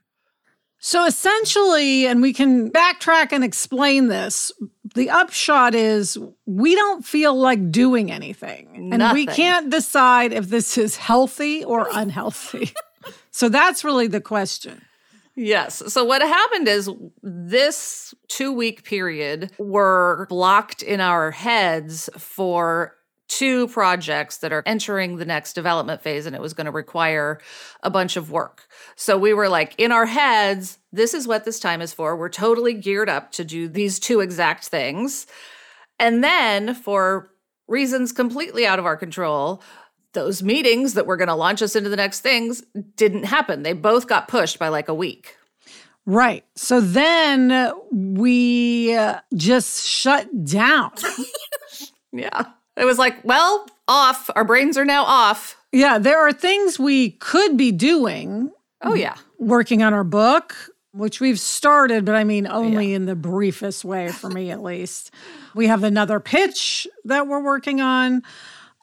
So 0.81 1.07
essentially, 1.07 2.09
and 2.09 2.21
we 2.21 2.33
can 2.33 2.73
backtrack 2.73 3.29
and 3.31 3.45
explain 3.45 4.09
this, 4.09 4.51
the 4.97 5.11
upshot 5.11 5.77
is 5.77 6.19
we 6.45 6.75
don't 6.75 7.07
feel 7.07 7.37
like 7.37 7.71
doing 7.71 8.11
anything. 8.11 8.91
And 8.93 9.13
we 9.13 9.27
can't 9.27 9.71
decide 9.71 10.33
if 10.33 10.49
this 10.49 10.77
is 10.77 10.97
healthy 10.97 11.63
or 11.63 11.87
unhealthy. 11.93 12.73
so 13.31 13.49
that's 13.49 13.85
really 13.85 14.09
the 14.09 14.21
question. 14.21 14.83
Yes. 15.37 15.83
So 15.93 16.03
what 16.03 16.23
happened 16.23 16.67
is 16.67 16.91
this 17.23 18.15
two 18.29 18.53
week 18.53 18.85
period 18.85 19.53
were 19.59 20.27
blocked 20.31 20.83
in 20.83 21.01
our 21.01 21.31
heads 21.31 22.09
for 22.17 22.97
two 23.29 23.69
projects 23.69 24.39
that 24.39 24.53
are 24.53 24.63
entering 24.65 25.17
the 25.17 25.25
next 25.25 25.53
development 25.53 26.01
phase 26.01 26.25
and 26.27 26.35
it 26.35 26.41
was 26.41 26.55
going 26.55 26.65
to 26.65 26.71
require 26.71 27.39
a 27.83 27.91
bunch 27.91 28.17
of 28.17 28.31
work. 28.31 28.67
So 28.95 29.19
we 29.19 29.35
were 29.35 29.49
like 29.49 29.75
in 29.79 29.93
our 29.93 30.07
heads, 30.07 30.79
this 30.93 31.13
is 31.13 31.29
what 31.29 31.45
this 31.45 31.61
time 31.61 31.83
is 31.83 31.93
for. 31.93 32.17
We're 32.17 32.29
totally 32.31 32.73
geared 32.73 33.11
up 33.11 33.33
to 33.33 33.45
do 33.45 33.69
these 33.69 33.99
two 33.99 34.21
exact 34.21 34.67
things. 34.67 35.27
And 35.99 36.25
then 36.25 36.75
for 36.75 37.31
reasons 37.69 38.13
completely 38.13 38.67
out 38.67 38.79
of 38.79 38.87
our 38.87 38.97
control, 38.97 39.63
those 40.17 40.43
meetings 40.43 40.95
that 40.95 41.07
were 41.07 41.17
going 41.17 41.29
to 41.29 41.35
launch 41.37 41.63
us 41.63 41.77
into 41.77 41.89
the 41.89 41.95
next 41.97 42.21
things 42.21 42.65
didn't 42.97 43.23
happen. 43.27 43.63
They 43.63 43.73
both 43.73 44.09
got 44.09 44.27
pushed 44.27 44.59
by 44.59 44.67
like 44.69 44.89
a 44.89 44.95
week. 44.95 45.37
Right. 46.05 46.45
So 46.57 46.81
then 46.81 47.71
we 47.93 48.95
uh, 48.97 49.21
just 49.37 49.87
shut 49.87 50.45
down. 50.45 50.91
Yeah. 52.13 52.47
It 52.77 52.85
was 52.87 52.99
like, 52.99 53.23
well, 53.25 53.67
off. 53.89 54.31
Our 54.35 54.45
brains 54.45 54.79
are 54.79 54.85
now 54.87 55.05
off. 55.05 55.57
yeah, 55.73 55.99
there 55.99 56.19
are 56.27 56.33
things 56.33 56.79
we 56.79 57.11
could 57.11 57.57
be 57.57 57.73
doing 57.73 58.51
Oh, 58.83 58.95
yeah. 58.95 59.17
working 59.39 59.83
on 59.83 59.93
our 59.93 60.05
book, 60.05 60.55
which 60.93 61.21
we've 61.21 61.39
started, 61.41 62.05
but 62.07 62.15
I 62.15 62.25
mean 62.25 62.47
only 62.47 62.95
in 62.95 63.05
the 63.05 63.15
briefest 63.17 63.85
way 63.85 64.09
for 64.09 64.31
me 64.31 64.51
at 64.51 64.63
least. 64.63 65.11
We 65.55 65.67
have 65.67 65.85
another 65.85 66.21
pitch 66.21 66.87
that 67.05 67.27
we're 67.27 67.43
working 67.43 67.81
on. 67.83 68.23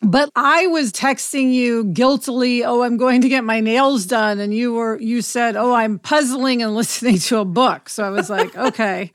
But 0.04 0.30
I 0.36 0.68
was 0.68 0.92
texting 0.92 1.54
you 1.54 1.86
guiltily, 1.86 2.64
oh, 2.64 2.84
I'm 2.84 2.98
going 2.98 3.22
to 3.22 3.30
get 3.30 3.44
my 3.44 3.62
nails 3.62 4.06
done. 4.06 4.40
And 4.40 4.54
you 4.54 4.74
were 4.74 5.00
you 5.00 5.22
said, 5.22 5.56
Oh, 5.56 5.74
I'm 5.74 6.00
puzzling 6.00 6.62
and 6.62 6.76
listening 6.76 7.20
to 7.20 7.40
a 7.40 7.46
book. 7.46 7.90
So 7.90 8.04
I 8.04 8.10
was 8.10 8.30
like, 8.30 8.56
okay. 8.70 9.12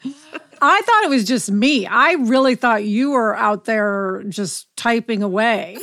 I 0.61 0.80
thought 0.80 1.04
it 1.04 1.11
was 1.11 1.25
just 1.25 1.50
me. 1.50 1.87
I 1.87 2.12
really 2.12 2.57
thought 2.57 2.85
you 2.85 3.11
were 3.11 3.37
out 3.37 3.64
there 3.64 4.25
just 4.28 4.75
typing 4.76 5.23
away. 5.23 5.78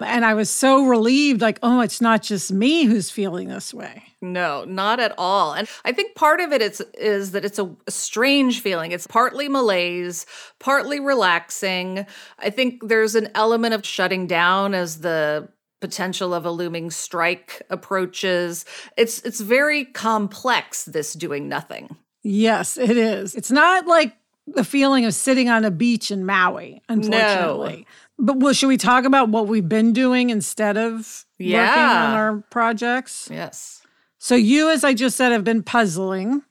And 0.00 0.24
I 0.24 0.34
was 0.34 0.50
so 0.50 0.86
relieved, 0.86 1.40
like, 1.40 1.58
oh, 1.62 1.80
it's 1.80 2.00
not 2.00 2.22
just 2.22 2.52
me 2.52 2.84
who's 2.84 3.10
feeling 3.10 3.48
this 3.48 3.72
way. 3.74 4.02
No, 4.20 4.64
not 4.64 5.00
at 5.00 5.14
all. 5.18 5.52
And 5.52 5.68
I 5.84 5.92
think 5.92 6.14
part 6.14 6.40
of 6.40 6.52
it 6.52 6.62
is, 6.62 6.80
is 6.94 7.32
that 7.32 7.44
it's 7.44 7.58
a, 7.58 7.70
a 7.86 7.90
strange 7.90 8.60
feeling. 8.60 8.92
It's 8.92 9.06
partly 9.06 9.48
malaise, 9.48 10.26
partly 10.58 11.00
relaxing. 11.00 12.06
I 12.38 12.50
think 12.50 12.88
there's 12.88 13.14
an 13.14 13.28
element 13.34 13.74
of 13.74 13.84
shutting 13.86 14.26
down 14.26 14.74
as 14.74 15.00
the 15.00 15.48
potential 15.80 16.32
of 16.32 16.46
a 16.46 16.50
looming 16.50 16.90
strike 16.90 17.60
approaches. 17.68 18.64
It's 18.96 19.20
it's 19.20 19.40
very 19.40 19.84
complex 19.84 20.86
this 20.86 21.12
doing 21.12 21.46
nothing. 21.46 21.94
Yes, 22.22 22.78
it 22.78 22.96
is. 22.96 23.34
It's 23.34 23.50
not 23.50 23.86
like 23.86 24.16
the 24.46 24.64
feeling 24.64 25.04
of 25.04 25.12
sitting 25.12 25.50
on 25.50 25.64
a 25.64 25.70
beach 25.70 26.10
in 26.10 26.24
Maui, 26.24 26.82
unfortunately. 26.88 27.86
But 28.18 28.38
well, 28.38 28.52
should 28.52 28.68
we 28.68 28.76
talk 28.76 29.04
about 29.04 29.28
what 29.28 29.48
we've 29.48 29.68
been 29.68 29.92
doing 29.92 30.30
instead 30.30 30.76
of 30.76 31.24
working 31.38 31.50
Yeah. 31.52 32.06
on 32.08 32.14
our 32.14 32.44
projects? 32.50 33.28
Yes. 33.30 33.82
So 34.18 34.34
you, 34.34 34.70
as 34.70 34.84
I 34.84 34.94
just 34.94 35.16
said, 35.16 35.32
have 35.32 35.44
been 35.44 35.62
puzzling. 35.62 36.42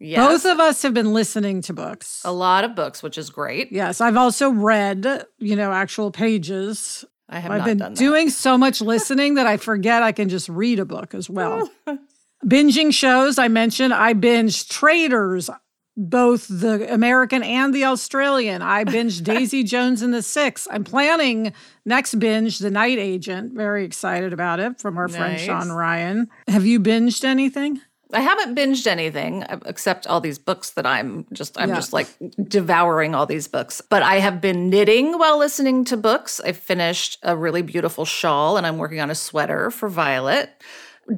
Yes. 0.00 0.26
Both 0.26 0.44
of 0.52 0.60
us 0.60 0.82
have 0.82 0.94
been 0.94 1.12
listening 1.12 1.60
to 1.62 1.72
books. 1.72 2.20
a 2.24 2.30
lot 2.32 2.62
of 2.64 2.74
books, 2.76 3.02
which 3.02 3.18
is 3.18 3.30
great. 3.30 3.72
Yes, 3.72 4.00
I've 4.00 4.16
also 4.16 4.50
read, 4.50 5.24
you 5.38 5.56
know, 5.56 5.72
actual 5.72 6.10
pages. 6.12 7.04
I 7.28 7.40
have 7.40 7.50
I've 7.50 7.58
not 7.58 7.64
been 7.66 7.78
done 7.78 7.92
that. 7.94 7.98
doing 7.98 8.30
so 8.30 8.56
much 8.56 8.80
listening 8.80 9.34
that 9.34 9.46
I 9.46 9.56
forget 9.56 10.02
I 10.02 10.12
can 10.12 10.28
just 10.28 10.48
read 10.48 10.78
a 10.78 10.84
book 10.84 11.14
as 11.14 11.28
well. 11.28 11.68
Binging 12.46 12.94
shows, 12.94 13.38
I 13.38 13.48
mentioned, 13.48 13.92
I 13.92 14.14
binged 14.14 14.68
Traitors, 14.68 15.50
both 15.98 16.46
the 16.48 16.90
American 16.94 17.42
and 17.42 17.74
the 17.74 17.84
Australian. 17.84 18.62
I 18.62 18.84
binged 18.84 19.24
Daisy 19.24 19.64
Jones 19.64 20.00
and 20.00 20.14
the 20.14 20.22
Six. 20.22 20.68
I'm 20.70 20.84
planning 20.84 21.52
next 21.84 22.14
binge, 22.20 22.60
The 22.60 22.70
Night 22.70 22.98
Agent. 22.98 23.52
Very 23.52 23.84
excited 23.84 24.32
about 24.32 24.60
it 24.60 24.80
from 24.80 24.96
our 24.96 25.08
friend 25.08 25.38
Shawn 25.40 25.72
Ryan. 25.72 26.28
Have 26.46 26.64
you 26.64 26.78
binged 26.78 27.24
anything? 27.24 27.80
I 28.10 28.20
haven't 28.20 28.54
binged 28.54 28.86
anything 28.86 29.42
uh, 29.42 29.58
except 29.66 30.06
all 30.06 30.20
these 30.22 30.38
books 30.38 30.70
that 30.70 30.86
I'm 30.86 31.26
just 31.32 31.60
I'm 31.60 31.68
Yeah. 31.68 31.74
just 31.74 31.92
like 31.92 32.06
devouring 32.42 33.14
all 33.14 33.26
these 33.26 33.48
books. 33.48 33.82
But 33.82 34.02
I 34.02 34.20
have 34.20 34.40
been 34.40 34.70
knitting 34.70 35.18
while 35.18 35.36
listening 35.36 35.84
to 35.86 35.96
books. 35.98 36.40
I 36.40 36.52
finished 36.52 37.18
a 37.22 37.36
really 37.36 37.60
beautiful 37.60 38.04
shawl 38.06 38.56
and 38.56 38.66
I'm 38.66 38.78
working 38.78 39.00
on 39.00 39.10
a 39.10 39.14
sweater 39.14 39.70
for 39.70 39.88
Violet. 39.90 40.50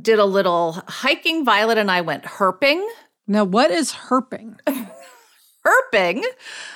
Did 0.02 0.18
a 0.18 0.24
little 0.24 0.82
hiking. 0.88 1.44
Violet 1.44 1.78
and 1.78 1.90
I 1.92 2.00
went 2.00 2.24
herping. 2.24 2.84
Now, 3.30 3.44
what 3.44 3.70
is 3.70 3.92
herping? 3.92 4.58
Herping 5.64 6.24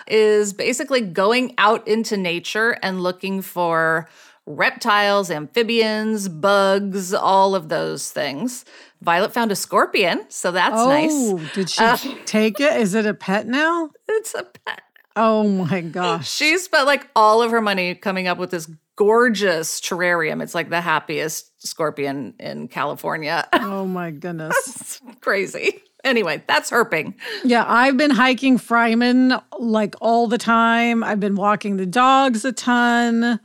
is 0.06 0.52
basically 0.52 1.00
going 1.00 1.52
out 1.58 1.88
into 1.88 2.16
nature 2.16 2.78
and 2.80 3.02
looking 3.02 3.42
for 3.42 4.08
reptiles, 4.46 5.32
amphibians, 5.32 6.28
bugs, 6.28 7.12
all 7.12 7.56
of 7.56 7.70
those 7.70 8.12
things. 8.12 8.64
Violet 9.02 9.34
found 9.34 9.50
a 9.50 9.56
scorpion, 9.56 10.26
so 10.28 10.52
that's 10.52 10.76
oh, 10.78 10.88
nice. 10.88 11.54
did 11.54 11.70
she 11.70 11.82
Uh, 11.82 11.96
take 12.25 12.61
it? 12.61 12.80
Is 12.80 12.94
it 12.94 13.04
a 13.04 13.14
pet 13.14 13.49
now? 13.49 13.90
It's 14.08 14.34
a 14.34 14.44
pet. 14.44 14.82
Oh 15.16 15.49
my 15.49 15.80
gosh. 15.80 16.30
She 16.30 16.56
spent 16.58 16.87
like 16.87 17.08
all 17.16 17.42
of 17.42 17.50
her 17.50 17.61
money 17.61 17.96
coming 17.96 18.28
up 18.28 18.38
with 18.38 18.50
this 18.50 18.70
gorgeous 18.94 19.80
terrarium. 19.80 20.40
It's 20.40 20.54
like 20.54 20.70
the 20.70 20.80
happiest 20.80 21.66
scorpion 21.66 22.34
in 22.38 22.68
California. 22.68 23.49
Oh 23.52 23.87
my 23.87 24.12
goodness. 24.12 25.00
Crazy. 25.20 25.82
Anyway, 26.04 26.42
that's 26.46 26.70
herping. 26.70 27.14
Yeah, 27.42 27.64
I've 27.66 27.96
been 27.96 28.11
hiking 28.11 28.58
Fryman 28.58 29.42
like 29.58 29.94
all 30.00 30.26
the 30.28 30.38
time. 30.38 31.02
I've 31.02 31.20
been 31.20 31.34
walking 31.34 31.76
the 31.76 31.87
dogs 31.87 32.44
a 32.44 32.52
ton. 32.52 33.40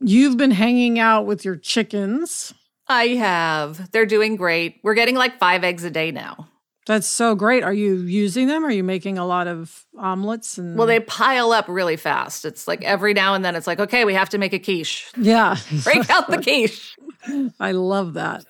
You've 0.00 0.36
been 0.36 0.50
hanging 0.50 0.98
out 0.98 1.24
with 1.26 1.44
your 1.44 1.56
chickens. 1.56 2.52
I 2.86 3.08
have. 3.08 3.90
They're 3.90 4.04
doing 4.06 4.36
great. 4.36 4.80
We're 4.82 4.94
getting 4.94 5.14
like 5.14 5.38
five 5.38 5.64
eggs 5.64 5.84
a 5.84 5.90
day 5.90 6.10
now. 6.10 6.48
That's 6.86 7.06
so 7.06 7.34
great. 7.34 7.62
Are 7.62 7.72
you 7.72 7.94
using 7.94 8.46
them? 8.46 8.62
Are 8.62 8.70
you 8.70 8.84
making 8.84 9.16
a 9.16 9.24
lot 9.26 9.46
of 9.46 9.86
omelets 9.98 10.58
and 10.58 10.76
Well, 10.76 10.86
they 10.86 11.00
pile 11.00 11.52
up 11.52 11.64
really 11.66 11.96
fast. 11.96 12.44
It's 12.44 12.68
like 12.68 12.84
every 12.84 13.14
now 13.14 13.32
and 13.32 13.42
then 13.42 13.56
it's 13.56 13.66
like, 13.66 13.80
okay, 13.80 14.04
we 14.04 14.12
have 14.12 14.28
to 14.30 14.38
make 14.38 14.52
a 14.52 14.58
quiche. 14.58 15.10
Yeah. 15.16 15.56
Break 15.84 16.10
out 16.10 16.28
the 16.28 16.42
quiche. 16.42 16.94
I 17.60 17.72
love 17.72 18.14
that. 18.14 18.44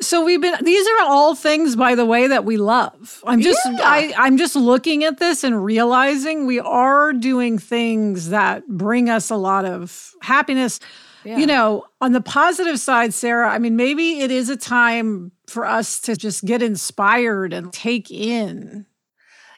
So 0.00 0.24
we've 0.24 0.40
been 0.40 0.54
these 0.62 0.86
are 0.86 1.00
all 1.02 1.34
things 1.34 1.76
by 1.76 1.94
the 1.94 2.04
way 2.04 2.26
that 2.26 2.44
we 2.44 2.56
love. 2.56 3.22
I'm 3.26 3.40
just 3.40 3.60
I 3.64 4.12
I'm 4.16 4.36
just 4.36 4.56
looking 4.56 5.04
at 5.04 5.18
this 5.18 5.42
and 5.42 5.64
realizing 5.64 6.46
we 6.46 6.60
are 6.60 7.12
doing 7.12 7.58
things 7.58 8.30
that 8.30 8.66
bring 8.68 9.08
us 9.08 9.30
a 9.30 9.36
lot 9.36 9.64
of 9.64 10.12
happiness. 10.20 10.80
Yeah. 11.24 11.38
You 11.38 11.46
know, 11.46 11.84
on 12.00 12.12
the 12.12 12.20
positive 12.20 12.78
side, 12.78 13.14
Sarah, 13.14 13.48
I 13.48 13.58
mean 13.58 13.76
maybe 13.76 14.20
it 14.20 14.30
is 14.30 14.48
a 14.48 14.56
time 14.56 15.32
for 15.46 15.64
us 15.64 16.00
to 16.02 16.16
just 16.16 16.44
get 16.44 16.62
inspired 16.62 17.52
and 17.52 17.72
take 17.72 18.10
in. 18.10 18.86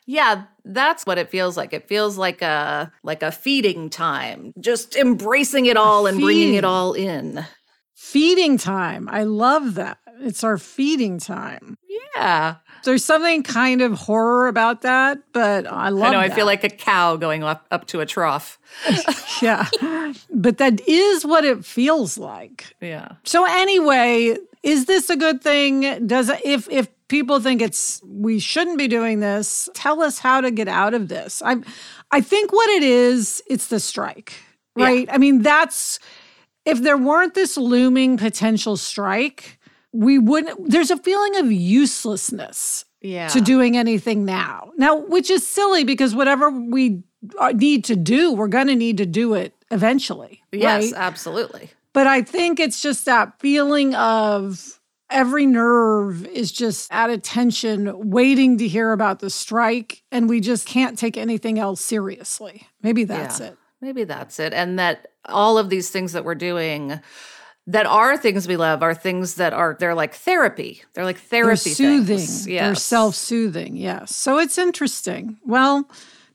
Yeah, 0.06 0.44
that's 0.64 1.04
what 1.04 1.18
it 1.18 1.28
feels 1.28 1.56
like. 1.58 1.74
It 1.74 1.86
feels 1.86 2.16
like 2.16 2.40
a 2.40 2.90
like 3.02 3.22
a 3.22 3.30
feeding 3.30 3.90
time. 3.90 4.54
Just 4.58 4.96
embracing 4.96 5.66
it 5.66 5.76
all 5.76 6.06
and 6.06 6.20
bringing 6.20 6.54
it 6.54 6.64
all 6.64 6.94
in. 6.94 7.44
Feeding 7.94 8.56
time. 8.56 9.08
I 9.10 9.24
love 9.24 9.74
that. 9.74 9.98
It's 10.20 10.44
our 10.44 10.58
feeding 10.58 11.18
time. 11.18 11.76
Yeah. 12.14 12.56
There's 12.84 13.04
something 13.04 13.42
kind 13.42 13.82
of 13.82 13.92
horror 13.92 14.48
about 14.48 14.82
that, 14.82 15.18
but 15.32 15.66
I 15.66 15.88
love 15.88 16.08
I 16.08 16.12
know, 16.12 16.20
I 16.20 16.28
feel 16.30 16.46
like 16.46 16.64
a 16.64 16.68
cow 16.68 17.16
going 17.16 17.42
up, 17.42 17.66
up 17.70 17.86
to 17.88 18.00
a 18.00 18.06
trough. 18.06 18.58
yeah. 19.42 19.68
But 20.32 20.58
that 20.58 20.80
is 20.86 21.24
what 21.24 21.44
it 21.44 21.64
feels 21.64 22.18
like. 22.18 22.76
Yeah. 22.80 23.12
So 23.24 23.44
anyway, 23.44 24.36
is 24.62 24.86
this 24.86 25.10
a 25.10 25.16
good 25.16 25.42
thing? 25.42 26.06
Does 26.06 26.30
if 26.44 26.68
if 26.70 26.88
people 27.08 27.40
think 27.40 27.60
it's 27.60 28.00
we 28.04 28.38
shouldn't 28.38 28.78
be 28.78 28.88
doing 28.88 29.20
this, 29.20 29.68
tell 29.74 30.02
us 30.02 30.18
how 30.18 30.40
to 30.40 30.50
get 30.50 30.68
out 30.68 30.94
of 30.94 31.08
this. 31.08 31.42
I 31.44 31.56
I 32.10 32.20
think 32.20 32.52
what 32.52 32.68
it 32.70 32.82
is, 32.82 33.42
it's 33.48 33.68
the 33.68 33.80
strike. 33.80 34.34
Yeah. 34.76 34.84
Right? 34.84 35.08
I 35.10 35.18
mean, 35.18 35.42
that's 35.42 35.98
if 36.64 36.82
there 36.82 36.98
weren't 36.98 37.34
this 37.34 37.56
looming 37.56 38.18
potential 38.18 38.76
strike, 38.76 39.57
we 39.92 40.18
wouldn't 40.18 40.70
there's 40.70 40.90
a 40.90 40.96
feeling 40.96 41.36
of 41.36 41.50
uselessness 41.50 42.84
Yeah. 43.00 43.28
to 43.28 43.40
doing 43.40 43.76
anything 43.76 44.24
now. 44.24 44.70
Now, 44.76 44.96
which 44.96 45.30
is 45.30 45.46
silly 45.46 45.84
because 45.84 46.14
whatever 46.14 46.50
we 46.50 47.02
need 47.54 47.84
to 47.84 47.96
do, 47.96 48.32
we're 48.32 48.48
going 48.48 48.66
to 48.68 48.74
need 48.76 48.98
to 48.98 49.06
do 49.06 49.34
it 49.34 49.54
eventually. 49.70 50.42
Yes, 50.52 50.92
right? 50.92 51.00
absolutely. 51.00 51.70
But 51.92 52.06
I 52.06 52.22
think 52.22 52.60
it's 52.60 52.80
just 52.80 53.04
that 53.06 53.40
feeling 53.40 53.94
of 53.94 54.78
every 55.10 55.46
nerve 55.46 56.26
is 56.26 56.52
just 56.52 56.92
at 56.92 57.08
attention, 57.10 58.10
waiting 58.10 58.58
to 58.58 58.68
hear 58.68 58.92
about 58.92 59.20
the 59.20 59.30
strike, 59.30 60.02
and 60.12 60.28
we 60.28 60.38
just 60.40 60.66
can't 60.66 60.98
take 60.98 61.16
anything 61.16 61.58
else 61.58 61.80
seriously. 61.80 62.66
Maybe 62.82 63.04
that's 63.04 63.40
Yeah. 63.40 63.46
it. 63.48 63.56
Maybe 63.80 64.04
that's 64.04 64.38
it. 64.38 64.52
And 64.52 64.78
that 64.78 65.12
all 65.24 65.56
of 65.56 65.70
these 65.70 65.88
things 65.90 66.12
that 66.12 66.24
we're 66.24 66.34
doing 66.34 67.00
that 67.68 67.86
are 67.86 68.16
things 68.16 68.48
we 68.48 68.56
love 68.56 68.82
are 68.82 68.94
things 68.94 69.34
that 69.34 69.52
are 69.52 69.76
they're 69.78 69.94
like 69.94 70.14
therapy. 70.14 70.82
They're 70.94 71.04
like 71.04 71.16
They're 71.28 71.44
therapy 71.44 71.70
soothing. 71.70 72.16
things. 72.18 72.44
They're 72.46 72.74
self-soothing. 72.74 73.76
Yes. 73.76 74.16
So 74.16 74.38
it's 74.38 74.58
interesting. 74.58 75.38
Well, 75.46 75.88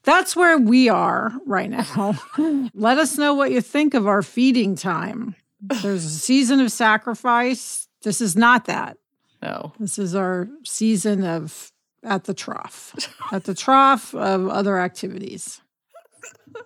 that's 0.03 0.35
where 0.35 0.57
we 0.57 0.89
are 0.89 1.33
right 1.45 1.69
now. 1.69 2.19
Let 2.73 2.97
us 2.97 3.17
know 3.17 3.33
what 3.33 3.51
you 3.51 3.61
think 3.61 3.93
of 3.93 4.07
our 4.07 4.21
feeding 4.21 4.75
time. 4.75 5.35
There's 5.81 6.05
a 6.05 6.09
season 6.09 6.59
of 6.59 6.71
sacrifice. 6.71 7.87
This 8.03 8.21
is 8.21 8.35
not 8.35 8.65
that. 8.65 8.97
No. 9.41 9.73
This 9.79 9.97
is 9.97 10.13
our 10.15 10.47
season 10.63 11.23
of 11.25 11.71
at 12.03 12.25
the 12.25 12.33
trough, 12.33 12.93
at 13.31 13.45
the 13.45 13.53
trough 13.53 14.13
of 14.13 14.47
other 14.49 14.77
activities. 14.79 15.59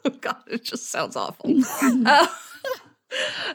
Oh 0.04 0.10
God, 0.10 0.36
it 0.48 0.64
just 0.66 0.92
sounds 0.92 1.16
awful. 1.16 1.50
Uh, 1.82 2.28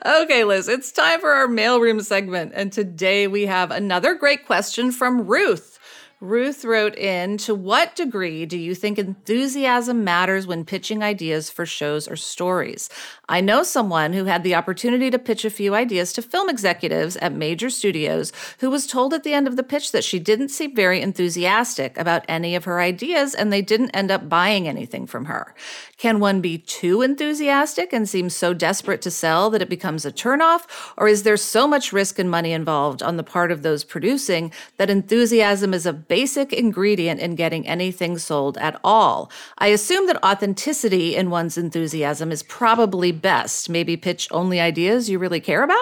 okay, 0.06 0.44
Liz, 0.44 0.68
it's 0.68 0.92
time 0.92 1.20
for 1.20 1.30
our 1.30 1.46
mailroom 1.46 2.02
segment. 2.04 2.52
And 2.54 2.72
today 2.72 3.26
we 3.26 3.46
have 3.46 3.70
another 3.70 4.14
great 4.14 4.46
question 4.46 4.92
from 4.92 5.26
Ruth. 5.26 5.78
Ruth 6.20 6.64
wrote 6.64 6.96
in 6.96 7.36
To 7.38 7.54
what 7.54 7.96
degree 7.96 8.46
do 8.46 8.56
you 8.56 8.76
think 8.76 8.96
enthusiasm 8.96 10.04
matters 10.04 10.46
when 10.46 10.64
pitching 10.64 11.02
ideas 11.02 11.50
for 11.50 11.66
shows 11.66 12.06
or 12.06 12.14
stories? 12.14 12.88
I 13.32 13.40
know 13.40 13.62
someone 13.62 14.12
who 14.12 14.26
had 14.26 14.42
the 14.42 14.54
opportunity 14.54 15.10
to 15.10 15.18
pitch 15.18 15.46
a 15.46 15.50
few 15.50 15.74
ideas 15.74 16.12
to 16.12 16.20
film 16.20 16.50
executives 16.50 17.16
at 17.16 17.32
major 17.32 17.70
studios 17.70 18.30
who 18.58 18.68
was 18.68 18.86
told 18.86 19.14
at 19.14 19.22
the 19.22 19.32
end 19.32 19.48
of 19.48 19.56
the 19.56 19.62
pitch 19.62 19.90
that 19.92 20.04
she 20.04 20.18
didn't 20.18 20.50
seem 20.50 20.76
very 20.76 21.00
enthusiastic 21.00 21.96
about 21.96 22.26
any 22.28 22.54
of 22.54 22.64
her 22.64 22.78
ideas 22.78 23.34
and 23.34 23.50
they 23.50 23.62
didn't 23.62 23.88
end 23.92 24.10
up 24.10 24.28
buying 24.28 24.68
anything 24.68 25.06
from 25.06 25.24
her. 25.24 25.54
Can 25.96 26.20
one 26.20 26.42
be 26.42 26.58
too 26.58 27.00
enthusiastic 27.00 27.90
and 27.90 28.06
seem 28.06 28.28
so 28.28 28.52
desperate 28.52 29.00
to 29.00 29.10
sell 29.10 29.48
that 29.48 29.62
it 29.62 29.70
becomes 29.70 30.04
a 30.04 30.12
turnoff? 30.12 30.66
Or 30.98 31.08
is 31.08 31.22
there 31.22 31.38
so 31.38 31.66
much 31.66 31.90
risk 31.90 32.18
and 32.18 32.30
money 32.30 32.52
involved 32.52 33.02
on 33.02 33.16
the 33.16 33.22
part 33.22 33.50
of 33.50 33.62
those 33.62 33.82
producing 33.82 34.52
that 34.76 34.90
enthusiasm 34.90 35.72
is 35.72 35.86
a 35.86 35.94
basic 35.94 36.52
ingredient 36.52 37.18
in 37.18 37.34
getting 37.34 37.66
anything 37.66 38.18
sold 38.18 38.58
at 38.58 38.78
all? 38.84 39.32
I 39.56 39.68
assume 39.68 40.06
that 40.08 40.22
authenticity 40.22 41.16
in 41.16 41.30
one's 41.30 41.56
enthusiasm 41.56 42.30
is 42.30 42.42
probably 42.42 43.21
best. 43.22 43.70
Maybe 43.70 43.96
pitch 43.96 44.28
only 44.30 44.60
ideas 44.60 45.08
you 45.08 45.18
really 45.18 45.40
care 45.40 45.62
about? 45.62 45.78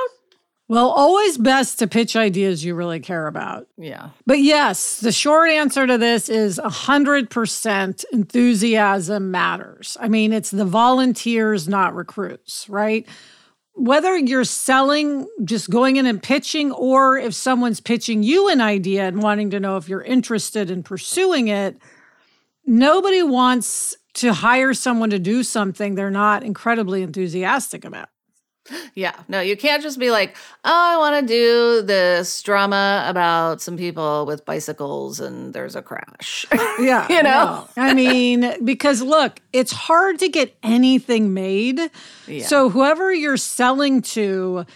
Well, 0.70 0.90
always 0.90 1.36
best 1.36 1.80
to 1.80 1.88
pitch 1.88 2.14
ideas 2.14 2.64
you 2.64 2.76
really 2.76 3.00
care 3.00 3.26
about. 3.26 3.66
Yeah. 3.76 4.10
But 4.24 4.38
yes, 4.38 5.00
the 5.00 5.10
short 5.10 5.50
answer 5.50 5.84
to 5.84 5.98
this 5.98 6.28
is 6.28 6.60
100% 6.60 8.04
enthusiasm 8.12 9.32
matters. 9.32 9.96
I 9.98 10.06
mean, 10.06 10.32
it's 10.32 10.52
the 10.52 10.64
volunteers, 10.64 11.66
not 11.66 11.96
recruits, 11.96 12.68
right? 12.68 13.04
Whether 13.74 14.16
you're 14.16 14.44
selling, 14.44 15.26
just 15.42 15.70
going 15.70 15.96
in 15.96 16.06
and 16.06 16.22
pitching, 16.22 16.70
or 16.70 17.18
if 17.18 17.34
someone's 17.34 17.80
pitching 17.80 18.22
you 18.22 18.48
an 18.48 18.60
idea 18.60 19.08
and 19.08 19.20
wanting 19.20 19.50
to 19.50 19.58
know 19.58 19.76
if 19.76 19.88
you're 19.88 20.02
interested 20.02 20.70
in 20.70 20.84
pursuing 20.84 21.48
it, 21.48 21.78
nobody 22.64 23.24
wants 23.24 23.96
to 24.20 24.32
hire 24.32 24.74
someone 24.74 25.10
to 25.10 25.18
do 25.18 25.42
something 25.42 25.94
they're 25.94 26.10
not 26.10 26.42
incredibly 26.42 27.02
enthusiastic 27.02 27.84
about. 27.84 28.08
Yeah, 28.94 29.14
no, 29.26 29.40
you 29.40 29.56
can't 29.56 29.82
just 29.82 29.98
be 29.98 30.10
like, 30.10 30.36
oh, 30.64 30.70
I 30.72 30.96
want 30.98 31.26
to 31.26 31.34
do 31.34 31.82
this 31.82 32.40
drama 32.42 33.04
about 33.06 33.60
some 33.60 33.76
people 33.76 34.26
with 34.26 34.44
bicycles 34.44 35.18
and 35.18 35.52
there's 35.52 35.74
a 35.74 35.82
crash. 35.82 36.46
Yeah. 36.78 37.06
you 37.08 37.22
know? 37.22 37.66
no. 37.76 37.82
I 37.82 37.94
mean, 37.94 38.64
because 38.64 39.02
look, 39.02 39.40
it's 39.52 39.72
hard 39.72 40.18
to 40.20 40.28
get 40.28 40.56
anything 40.62 41.34
made. 41.34 41.80
Yeah. 42.26 42.46
So 42.46 42.70
whoever 42.70 43.12
you're 43.12 43.36
selling 43.36 44.02
to, 44.02 44.66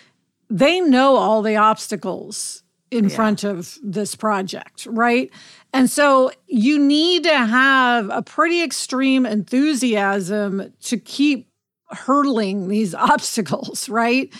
they 0.50 0.80
know 0.80 1.16
all 1.16 1.42
the 1.42 1.56
obstacles 1.56 2.63
in 2.94 3.08
front 3.08 3.44
of 3.44 3.78
this 3.82 4.14
project, 4.14 4.86
right? 4.86 5.30
And 5.72 5.90
so 5.90 6.30
you 6.46 6.78
need 6.78 7.24
to 7.24 7.36
have 7.36 8.08
a 8.10 8.22
pretty 8.22 8.62
extreme 8.62 9.26
enthusiasm 9.26 10.72
to 10.82 10.96
keep 10.98 11.48
hurdling 11.90 12.68
these 12.68 12.94
obstacles, 13.12 13.88
right? 13.88 14.32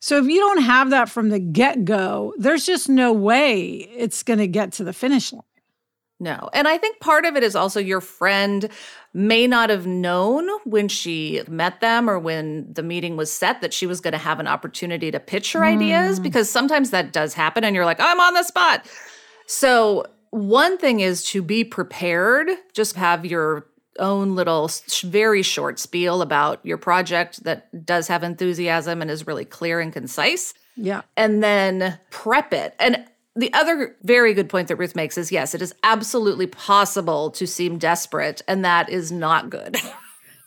So 0.00 0.18
if 0.18 0.26
you 0.26 0.38
don't 0.38 0.62
have 0.62 0.90
that 0.90 1.08
from 1.08 1.30
the 1.30 1.40
get 1.40 1.84
go, 1.84 2.34
there's 2.38 2.64
just 2.64 2.88
no 2.88 3.12
way 3.12 3.66
it's 3.96 4.22
going 4.22 4.38
to 4.38 4.46
get 4.46 4.72
to 4.74 4.84
the 4.84 4.92
finish 4.92 5.32
line. 5.32 5.42
No. 6.18 6.48
And 6.54 6.66
I 6.66 6.78
think 6.78 6.98
part 7.00 7.26
of 7.26 7.36
it 7.36 7.42
is 7.42 7.54
also 7.54 7.78
your 7.78 8.00
friend 8.00 8.70
may 9.12 9.46
not 9.46 9.68
have 9.68 9.86
known 9.86 10.48
when 10.64 10.88
she 10.88 11.42
met 11.48 11.80
them 11.80 12.08
or 12.08 12.18
when 12.18 12.72
the 12.72 12.82
meeting 12.82 13.16
was 13.16 13.30
set 13.30 13.60
that 13.60 13.74
she 13.74 13.86
was 13.86 14.00
going 14.00 14.12
to 14.12 14.18
have 14.18 14.40
an 14.40 14.46
opportunity 14.46 15.10
to 15.10 15.20
pitch 15.20 15.52
her 15.52 15.64
ideas 15.64 16.16
hmm. 16.16 16.22
because 16.22 16.50
sometimes 16.50 16.90
that 16.90 17.12
does 17.12 17.34
happen 17.34 17.64
and 17.64 17.76
you're 17.76 17.84
like, 17.84 18.00
I'm 18.00 18.18
on 18.20 18.34
the 18.34 18.44
spot. 18.44 18.86
So, 19.46 20.06
one 20.30 20.76
thing 20.76 21.00
is 21.00 21.24
to 21.26 21.42
be 21.42 21.64
prepared, 21.64 22.48
just 22.74 22.96
have 22.96 23.24
your 23.24 23.66
own 23.98 24.34
little 24.34 24.70
very 25.04 25.42
short 25.42 25.78
spiel 25.78 26.20
about 26.20 26.64
your 26.64 26.76
project 26.76 27.44
that 27.44 27.86
does 27.86 28.08
have 28.08 28.22
enthusiasm 28.22 29.00
and 29.00 29.10
is 29.10 29.26
really 29.26 29.44
clear 29.44 29.80
and 29.80 29.92
concise 29.92 30.52
Yeah. 30.76 31.02
and 31.16 31.42
then 31.42 31.98
prep 32.10 32.52
it. 32.52 32.74
And 32.78 33.04
the 33.36 33.52
other 33.52 33.96
very 34.02 34.34
good 34.34 34.48
point 34.48 34.68
that 34.68 34.76
Ruth 34.76 34.96
makes 34.96 35.18
is 35.18 35.30
yes, 35.30 35.54
it 35.54 35.62
is 35.62 35.74
absolutely 35.82 36.46
possible 36.46 37.30
to 37.32 37.46
seem 37.46 37.78
desperate, 37.78 38.42
and 38.48 38.64
that 38.64 38.88
is 38.88 39.12
not 39.12 39.50
good. 39.50 39.76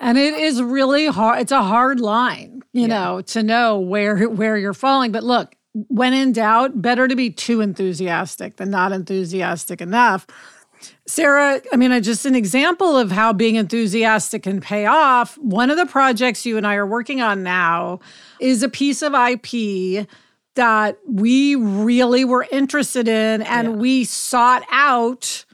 And 0.01 0.17
it 0.17 0.33
is 0.33 0.61
really 0.61 1.07
hard. 1.07 1.41
It's 1.41 1.51
a 1.51 1.61
hard 1.61 1.99
line, 1.99 2.61
you 2.71 2.87
know, 2.87 3.21
to 3.21 3.43
know 3.43 3.79
where 3.79 4.29
where 4.29 4.55
you're 4.57 4.73
falling. 4.73 5.11
But 5.11 5.23
look, 5.23 5.55
when 5.73 6.13
in 6.13 6.31
doubt, 6.31 6.81
better 6.81 7.07
to 7.07 7.15
be 7.15 7.29
too 7.29 7.61
enthusiastic 7.61 8.55
than 8.55 8.69
not 8.69 8.91
enthusiastic 8.91 9.81
enough. 9.81 10.25
Sarah, 11.05 11.61
I 11.73 11.75
mean, 11.75 12.01
just 12.01 12.25
an 12.25 12.35
example 12.35 12.97
of 12.97 13.11
how 13.11 13.33
being 13.33 13.55
enthusiastic 13.55 14.43
can 14.43 14.61
pay 14.61 14.85
off. 14.85 15.37
One 15.37 15.69
of 15.69 15.75
the 15.75 15.85
projects 15.85 16.45
you 16.45 16.55
and 16.55 16.65
I 16.65 16.75
are 16.75 16.87
working 16.87 17.19
on 17.19 17.43
now 17.43 17.99
is 18.39 18.63
a 18.63 18.69
piece 18.69 19.01
of 19.01 19.13
IP 19.13 20.07
that 20.59 20.99
we 21.07 21.55
really 21.55 22.25
were 22.25 22.45
interested 22.51 23.07
in, 23.07 23.41
and 23.43 23.79
we 23.79 24.03
sought 24.03 24.63
out 24.69 25.45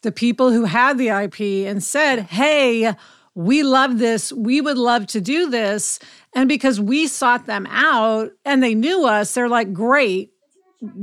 the 0.00 0.10
people 0.10 0.50
who 0.50 0.64
had 0.64 0.96
the 0.96 1.08
IP 1.08 1.68
and 1.68 1.84
said, 1.84 2.20
Hey, 2.20 2.94
we 3.34 3.62
love 3.62 3.98
this. 3.98 4.32
We 4.32 4.62
would 4.62 4.78
love 4.78 5.06
to 5.08 5.20
do 5.20 5.50
this. 5.50 5.98
And 6.32 6.48
because 6.48 6.80
we 6.80 7.06
sought 7.06 7.44
them 7.44 7.66
out 7.66 8.30
and 8.46 8.62
they 8.62 8.74
knew 8.74 9.04
us, 9.06 9.34
they're 9.34 9.50
like, 9.50 9.74
Great, 9.74 10.32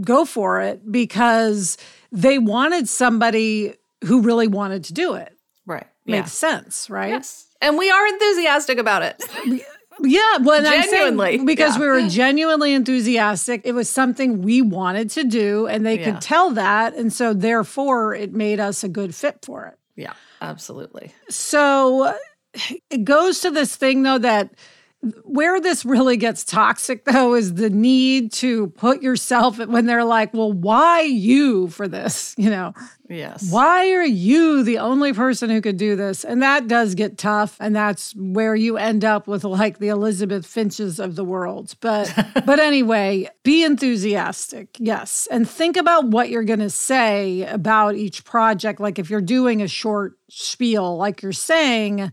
go 0.01 0.25
for 0.25 0.59
it 0.61 0.91
because 0.91 1.77
they 2.11 2.39
wanted 2.39 2.89
somebody 2.89 3.75
who 4.05 4.21
really 4.21 4.47
wanted 4.47 4.85
to 4.85 4.93
do 4.93 5.13
it. 5.13 5.37
right. 5.67 5.85
Makes 6.07 6.33
sense, 6.33 6.89
right? 6.89 7.11
Yes. 7.11 7.45
And 7.61 7.77
we 7.77 7.91
are 7.91 8.07
enthusiastic 8.07 8.79
about 8.79 9.03
it. 9.03 9.23
Yeah, 10.03 10.37
well, 10.41 10.61
Genuinely, 10.61 11.37
because 11.43 11.75
yeah. 11.75 11.81
we 11.81 11.87
were 11.87 12.07
genuinely 12.09 12.73
enthusiastic. 12.73 13.61
It 13.65 13.73
was 13.73 13.89
something 13.89 14.41
we 14.41 14.61
wanted 14.61 15.09
to 15.11 15.23
do, 15.23 15.67
and 15.67 15.85
they 15.85 15.99
Yeah. 15.99 16.11
could 16.11 16.21
tell 16.21 16.51
that, 16.51 16.95
and 16.95 17.11
so 17.13 17.33
therefore, 17.33 18.13
it 18.15 18.33
made 18.33 18.59
us 18.59 18.83
a 18.83 18.89
good 18.89 19.13
fit 19.15 19.39
for 19.45 19.65
it. 19.67 19.77
yeah, 19.95 20.13
absolutely. 20.41 21.13
So 21.29 22.15
it 22.89 23.03
goes 23.03 23.39
to 23.41 23.51
this 23.51 23.75
thing 23.75 24.03
though 24.03 24.17
that 24.17 24.51
where 25.23 25.59
this 25.59 25.83
really 25.83 26.15
gets 26.15 26.43
toxic 26.43 27.05
though 27.05 27.33
is 27.33 27.55
the 27.55 27.69
need 27.71 28.31
to 28.33 28.67
put 28.67 29.01
yourself 29.01 29.57
when 29.57 29.85
they're 29.87 30.03
like, 30.05 30.33
well, 30.33 30.51
why 30.51 31.01
you 31.01 31.69
for 31.69 31.87
this? 31.87 32.35
You 32.37 32.49
know, 32.51 32.73
Yes. 33.09 33.51
why 33.51 33.91
are 33.91 34.05
you 34.05 34.63
the 34.63 34.77
only 34.77 35.11
person 35.11 35.49
who 35.49 35.59
could 35.59 35.77
do 35.77 35.95
this? 35.95 36.23
And 36.23 36.41
that 36.43 36.67
does 36.67 36.95
get 36.95 37.17
tough. 37.17 37.57
And 37.59 37.75
that's 37.75 38.15
where 38.15 38.55
you 38.55 38.77
end 38.77 39.03
up 39.03 39.27
with 39.27 39.43
like 39.43 39.79
the 39.79 39.89
Elizabeth 39.89 40.45
Finches 40.45 40.99
of 40.99 41.15
the 41.15 41.25
world. 41.25 41.73
But 41.81 42.13
but 42.45 42.59
anyway, 42.59 43.27
be 43.43 43.63
enthusiastic. 43.63 44.77
Yes. 44.79 45.27
And 45.31 45.49
think 45.49 45.77
about 45.77 46.05
what 46.07 46.29
you're 46.29 46.43
gonna 46.43 46.69
say 46.69 47.41
about 47.43 47.95
each 47.95 48.23
project. 48.23 48.79
Like 48.79 48.99
if 48.99 49.09
you're 49.09 49.19
doing 49.21 49.61
a 49.61 49.67
short 49.67 50.17
spiel, 50.29 50.95
like 50.97 51.21
you're 51.21 51.31
saying, 51.33 52.11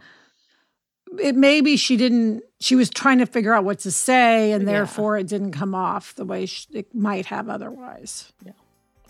it 1.20 1.34
maybe 1.36 1.76
she 1.76 1.96
didn't 1.96 2.42
she 2.60 2.74
was 2.74 2.90
trying 2.90 3.18
to 3.18 3.26
figure 3.26 3.54
out 3.54 3.64
what 3.64 3.78
to 3.80 3.90
say 3.90 4.52
and 4.52 4.64
Yeah. 4.66 4.72
therefore 4.72 5.16
it 5.18 5.26
didn't 5.28 5.52
come 5.52 5.74
off 5.74 6.14
the 6.16 6.24
way 6.24 6.46
sh 6.46 6.66
it 6.72 6.94
might 6.94 7.26
have 7.26 7.48
otherwise 7.48 8.32
Yeah. 8.44 8.52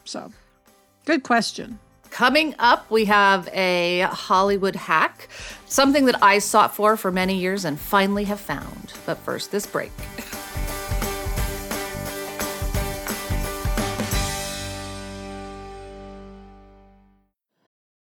so 0.05 0.33
good 1.05 1.23
question 1.23 1.79
Coming 2.11 2.55
up, 2.59 2.91
we 2.91 3.05
have 3.05 3.49
a 3.53 4.01
Hollywood 4.11 4.77
hack, 4.77 5.29
something 5.67 6.07
that 6.07 6.23
I 6.23 6.39
sought 6.39 6.75
for 6.75 6.97
for 6.97 7.13
many 7.13 7.35
years 7.39 7.67
and 7.67 7.79
finally 7.79 8.25
have 8.25 8.41
found. 8.41 8.95
But 9.05 9.19
first, 9.19 9.51
this 9.51 9.67
break. 9.67 9.93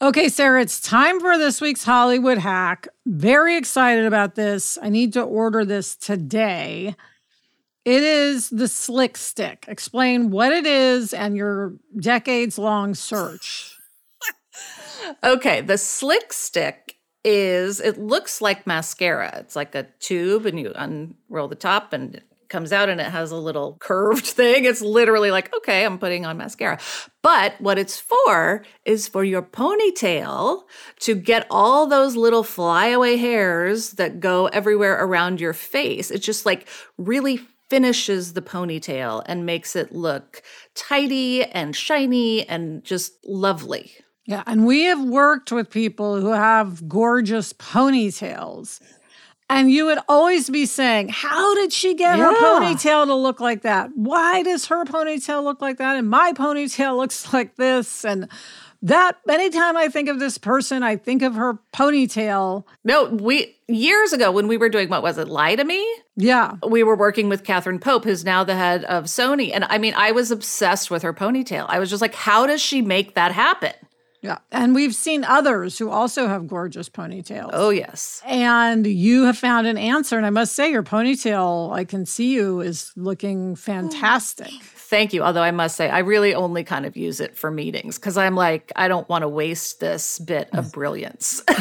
Okay 0.00 0.28
sarah 0.28 0.60
it's 0.60 0.80
time 0.80 1.20
for 1.20 1.38
this 1.38 1.60
week's 1.60 1.84
hollywood 1.84 2.38
hack. 2.38 2.88
Very 3.06 3.56
excited 3.56 4.06
about 4.06 4.34
this. 4.34 4.78
I 4.80 4.88
need 4.88 5.12
to 5.12 5.22
order 5.22 5.64
this 5.64 5.94
today. 5.94 6.96
It 7.84 8.02
is 8.02 8.48
the 8.48 8.66
slick 8.66 9.18
stick. 9.18 9.66
Explain 9.68 10.30
what 10.30 10.52
it 10.52 10.64
is 10.64 11.12
and 11.12 11.36
your 11.36 11.74
decades 11.98 12.58
long 12.58 12.94
search. 12.94 13.70
Okay, 15.22 15.60
the 15.60 15.76
slick 15.76 16.32
stick 16.32 16.96
is 17.24 17.78
it 17.78 17.98
looks 17.98 18.40
like 18.40 18.66
mascara. 18.66 19.36
It's 19.36 19.54
like 19.54 19.74
a 19.74 19.82
tube 20.00 20.46
and 20.46 20.58
you 20.58 20.72
unroll 20.74 21.46
the 21.46 21.56
top 21.56 21.92
and 21.92 22.14
it 22.14 22.24
comes 22.54 22.72
out 22.72 22.88
and 22.88 23.00
it 23.00 23.08
has 23.08 23.32
a 23.32 23.36
little 23.36 23.76
curved 23.80 24.24
thing. 24.38 24.64
It's 24.64 24.80
literally 24.80 25.32
like, 25.32 25.52
okay, 25.56 25.84
I'm 25.84 25.98
putting 25.98 26.24
on 26.24 26.36
mascara. 26.38 26.78
But 27.20 27.60
what 27.60 27.78
it's 27.78 27.98
for 27.98 28.64
is 28.84 29.08
for 29.08 29.24
your 29.24 29.42
ponytail 29.42 30.62
to 31.00 31.16
get 31.16 31.48
all 31.50 31.88
those 31.88 32.14
little 32.14 32.44
flyaway 32.44 33.16
hairs 33.16 33.92
that 33.94 34.20
go 34.20 34.46
everywhere 34.46 35.04
around 35.04 35.40
your 35.40 35.52
face. 35.52 36.12
It 36.12 36.20
just 36.20 36.46
like 36.46 36.68
really 36.96 37.40
finishes 37.68 38.34
the 38.34 38.42
ponytail 38.42 39.24
and 39.26 39.44
makes 39.44 39.74
it 39.74 39.90
look 39.90 40.40
tidy 40.76 41.42
and 41.42 41.74
shiny 41.74 42.48
and 42.48 42.84
just 42.84 43.14
lovely. 43.24 43.90
Yeah, 44.26 44.44
and 44.46 44.64
we 44.64 44.84
have 44.84 45.02
worked 45.02 45.50
with 45.50 45.70
people 45.70 46.20
who 46.20 46.30
have 46.30 46.88
gorgeous 46.88 47.52
ponytails. 47.52 48.80
And 49.50 49.70
you 49.70 49.86
would 49.86 49.98
always 50.08 50.48
be 50.48 50.64
saying, 50.66 51.08
How 51.08 51.54
did 51.54 51.72
she 51.72 51.94
get 51.94 52.18
her 52.18 52.34
ponytail 52.34 53.06
to 53.06 53.14
look 53.14 53.40
like 53.40 53.62
that? 53.62 53.90
Why 53.94 54.42
does 54.42 54.66
her 54.66 54.84
ponytail 54.84 55.44
look 55.44 55.60
like 55.60 55.78
that? 55.78 55.96
And 55.96 56.08
my 56.08 56.32
ponytail 56.32 56.96
looks 56.96 57.32
like 57.32 57.56
this. 57.56 58.04
And 58.04 58.28
that, 58.82 59.16
anytime 59.28 59.76
I 59.76 59.88
think 59.88 60.08
of 60.10 60.18
this 60.18 60.36
person, 60.36 60.82
I 60.82 60.96
think 60.96 61.22
of 61.22 61.34
her 61.34 61.58
ponytail. 61.72 62.64
No, 62.84 63.04
we 63.06 63.56
years 63.66 64.12
ago 64.12 64.30
when 64.30 64.46
we 64.46 64.56
were 64.56 64.68
doing 64.68 64.88
what 64.90 65.02
was 65.02 65.18
it, 65.18 65.28
Lie 65.28 65.56
to 65.56 65.64
Me? 65.64 65.82
Yeah. 66.16 66.56
We 66.68 66.82
were 66.82 66.96
working 66.96 67.28
with 67.28 67.44
Katherine 67.44 67.78
Pope, 67.78 68.04
who's 68.04 68.24
now 68.24 68.44
the 68.44 68.54
head 68.54 68.84
of 68.84 69.04
Sony. 69.04 69.50
And 69.54 69.64
I 69.64 69.78
mean, 69.78 69.94
I 69.96 70.12
was 70.12 70.30
obsessed 70.30 70.90
with 70.90 71.02
her 71.02 71.14
ponytail. 71.14 71.66
I 71.68 71.78
was 71.78 71.90
just 71.90 72.02
like, 72.02 72.14
how 72.14 72.46
does 72.46 72.60
she 72.60 72.82
make 72.82 73.14
that 73.14 73.32
happen? 73.32 73.72
Yeah. 74.24 74.38
And 74.50 74.74
we've 74.74 74.94
seen 74.94 75.22
others 75.22 75.78
who 75.78 75.90
also 75.90 76.26
have 76.26 76.46
gorgeous 76.46 76.88
ponytails. 76.88 77.50
Oh, 77.52 77.68
yes. 77.68 78.22
And 78.24 78.86
you 78.86 79.24
have 79.24 79.36
found 79.36 79.66
an 79.66 79.76
answer. 79.76 80.16
And 80.16 80.24
I 80.24 80.30
must 80.30 80.54
say, 80.54 80.70
your 80.70 80.82
ponytail, 80.82 81.74
I 81.74 81.84
can 81.84 82.06
see 82.06 82.32
you, 82.32 82.62
is 82.62 82.90
looking 82.96 83.54
fantastic. 83.54 84.48
Oh, 84.50 84.60
thank 84.62 85.12
you. 85.12 85.22
Although 85.22 85.42
I 85.42 85.50
must 85.50 85.76
say, 85.76 85.90
I 85.90 85.98
really 85.98 86.34
only 86.34 86.64
kind 86.64 86.86
of 86.86 86.96
use 86.96 87.20
it 87.20 87.36
for 87.36 87.50
meetings 87.50 87.98
because 87.98 88.16
I'm 88.16 88.34
like, 88.34 88.72
I 88.76 88.88
don't 88.88 89.06
want 89.10 89.22
to 89.22 89.28
waste 89.28 89.80
this 89.80 90.18
bit 90.18 90.48
of 90.54 90.72
brilliance. 90.72 91.42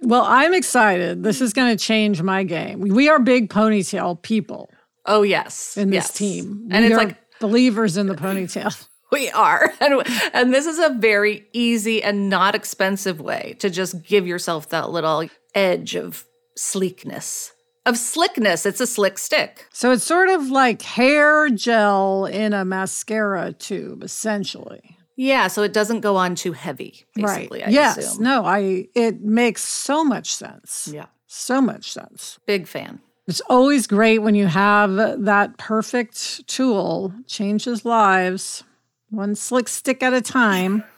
Well, 0.00 0.22
I'm 0.24 0.54
excited. 0.54 1.24
This 1.24 1.40
is 1.40 1.52
going 1.52 1.76
to 1.76 1.84
change 1.84 2.22
my 2.22 2.44
game. 2.44 2.78
We 2.78 3.08
are 3.08 3.18
big 3.18 3.50
ponytail 3.50 4.22
people 4.22 4.70
oh, 5.04 5.22
yes. 5.22 5.76
in 5.76 5.90
this 5.90 6.04
yes. 6.04 6.12
team. 6.12 6.68
And 6.70 6.84
we 6.84 6.92
it's 6.92 6.94
are 6.94 7.06
like, 7.06 7.16
believers 7.40 7.96
in 7.96 8.06
the 8.06 8.14
ponytail. 8.14 8.86
We 9.10 9.30
are. 9.30 9.72
And, 9.80 10.02
and 10.32 10.54
this 10.54 10.66
is 10.66 10.78
a 10.78 10.90
very 10.90 11.46
easy 11.52 12.02
and 12.02 12.28
not 12.28 12.54
expensive 12.54 13.20
way 13.20 13.56
to 13.60 13.70
just 13.70 14.02
give 14.02 14.26
yourself 14.26 14.68
that 14.70 14.90
little 14.90 15.28
edge 15.54 15.94
of 15.94 16.24
sleekness, 16.56 17.52
of 17.84 17.96
slickness. 17.96 18.66
It's 18.66 18.80
a 18.80 18.86
slick 18.86 19.18
stick. 19.18 19.66
So 19.72 19.92
it's 19.92 20.02
sort 20.02 20.28
of 20.28 20.50
like 20.50 20.82
hair 20.82 21.48
gel 21.50 22.24
in 22.24 22.52
a 22.52 22.64
mascara 22.64 23.52
tube, 23.52 24.02
essentially. 24.02 24.96
Yeah, 25.14 25.46
so 25.48 25.62
it 25.62 25.72
doesn't 25.72 26.00
go 26.00 26.16
on 26.16 26.34
too 26.34 26.52
heavy, 26.52 27.06
basically. 27.14 27.60
right. 27.60 27.68
I 27.68 27.70
yes. 27.70 27.96
assume. 27.96 28.24
No, 28.24 28.44
I 28.44 28.88
it 28.94 29.22
makes 29.22 29.62
so 29.62 30.04
much 30.04 30.34
sense. 30.34 30.90
Yeah. 30.92 31.06
So 31.26 31.60
much 31.60 31.92
sense. 31.92 32.38
Big 32.46 32.66
fan. 32.66 33.00
It's 33.26 33.40
always 33.48 33.86
great 33.86 34.20
when 34.20 34.34
you 34.34 34.46
have 34.46 34.94
that 35.24 35.58
perfect 35.58 36.46
tool, 36.46 37.12
changes 37.26 37.84
lives, 37.84 38.62
one 39.10 39.34
slick 39.34 39.68
stick 39.68 40.02
at 40.02 40.12
a 40.12 40.20
time. 40.20 40.84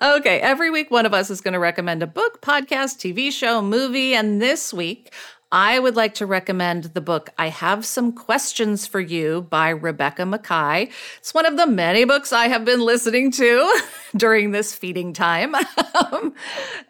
Okay, 0.00 0.38
every 0.40 0.70
week 0.70 0.92
one 0.92 1.06
of 1.06 1.12
us 1.12 1.28
is 1.28 1.40
going 1.40 1.54
to 1.54 1.58
recommend 1.58 2.02
a 2.02 2.06
book, 2.06 2.40
podcast, 2.40 2.98
TV 2.98 3.32
show, 3.32 3.60
movie, 3.60 4.14
and 4.14 4.40
this 4.40 4.72
week 4.72 5.12
I 5.54 5.78
would 5.78 5.94
like 5.94 6.14
to 6.14 6.26
recommend 6.26 6.84
the 6.84 7.00
book 7.00 7.30
I 7.38 7.48
Have 7.48 7.84
Some 7.86 8.12
Questions 8.12 8.88
for 8.88 8.98
You 8.98 9.42
by 9.42 9.68
Rebecca 9.68 10.22
Makkai. 10.22 10.90
It's 11.18 11.32
one 11.32 11.46
of 11.46 11.56
the 11.56 11.66
many 11.66 12.04
books 12.04 12.32
I 12.32 12.48
have 12.48 12.64
been 12.64 12.80
listening 12.80 13.30
to 13.32 13.80
during 14.16 14.50
this 14.50 14.74
feeding 14.74 15.12
time. 15.12 15.54
Um, 15.94 16.34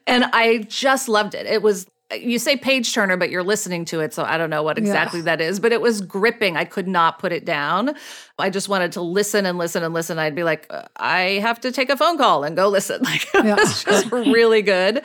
and 0.07 0.25
I 0.33 0.65
just 0.67 1.11
loved 1.11 1.35
it. 1.35 1.45
It 1.45 1.61
was 1.61 1.87
you 2.23 2.39
say 2.39 2.57
page 2.57 2.93
turner, 2.95 3.17
but 3.17 3.31
you're 3.31 3.43
listening 3.43 3.85
to 3.87 4.01
it, 4.01 4.13
so 4.15 4.23
I 4.25 4.37
don't 4.39 4.51
know 4.51 4.63
what 4.63 4.79
exactly 4.79 5.21
that 5.23 5.41
is, 5.41 5.61
but 5.61 5.73
it 5.73 5.81
was 5.81 6.01
gripping. 6.01 6.57
I 6.57 6.65
could 6.65 6.89
not 6.89 7.19
put 7.19 7.33
it 7.33 7.45
down. 7.45 7.95
I 8.39 8.51
just 8.51 8.69
wanted 8.69 8.93
to 8.93 9.01
listen 9.01 9.47
and 9.47 9.59
listen 9.59 9.83
and 9.83 9.95
listen. 9.95 10.19
I'd 10.19 10.35
be 10.35 10.45
like, 10.45 10.67
uh, 10.71 10.83
I 10.97 11.39
have 11.43 11.61
to 11.61 11.73
take 11.73 11.91
a 11.91 11.97
phone 11.97 12.19
call 12.19 12.45
and 12.45 12.57
go 12.57 12.69
listen. 12.69 13.01
Like 13.05 13.23
it 13.35 13.45
Yeah. 13.45 13.57
was 13.57 13.85
just 13.85 14.11
really 14.13 14.63
good. 14.63 15.03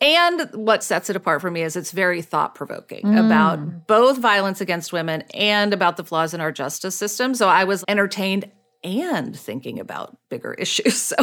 And 0.00 0.42
what 0.52 0.84
sets 0.84 1.10
it 1.10 1.16
apart 1.16 1.40
for 1.40 1.50
me 1.50 1.62
is 1.62 1.74
it's 1.74 1.90
very 1.90 2.22
thought 2.22 2.54
provoking 2.54 3.18
about 3.18 3.88
both 3.88 4.18
violence 4.18 4.60
against 4.60 4.92
women 4.92 5.24
and 5.34 5.72
about 5.74 5.96
the 5.96 6.04
flaws 6.04 6.34
in 6.34 6.40
our 6.40 6.52
justice 6.52 6.94
system. 6.94 7.34
So 7.34 7.48
I 7.48 7.64
was 7.64 7.84
entertained 7.88 8.48
and 8.84 9.38
thinking 9.38 9.78
about 9.80 10.16
bigger 10.28 10.54
issues. 10.58 10.96
So 10.96 11.16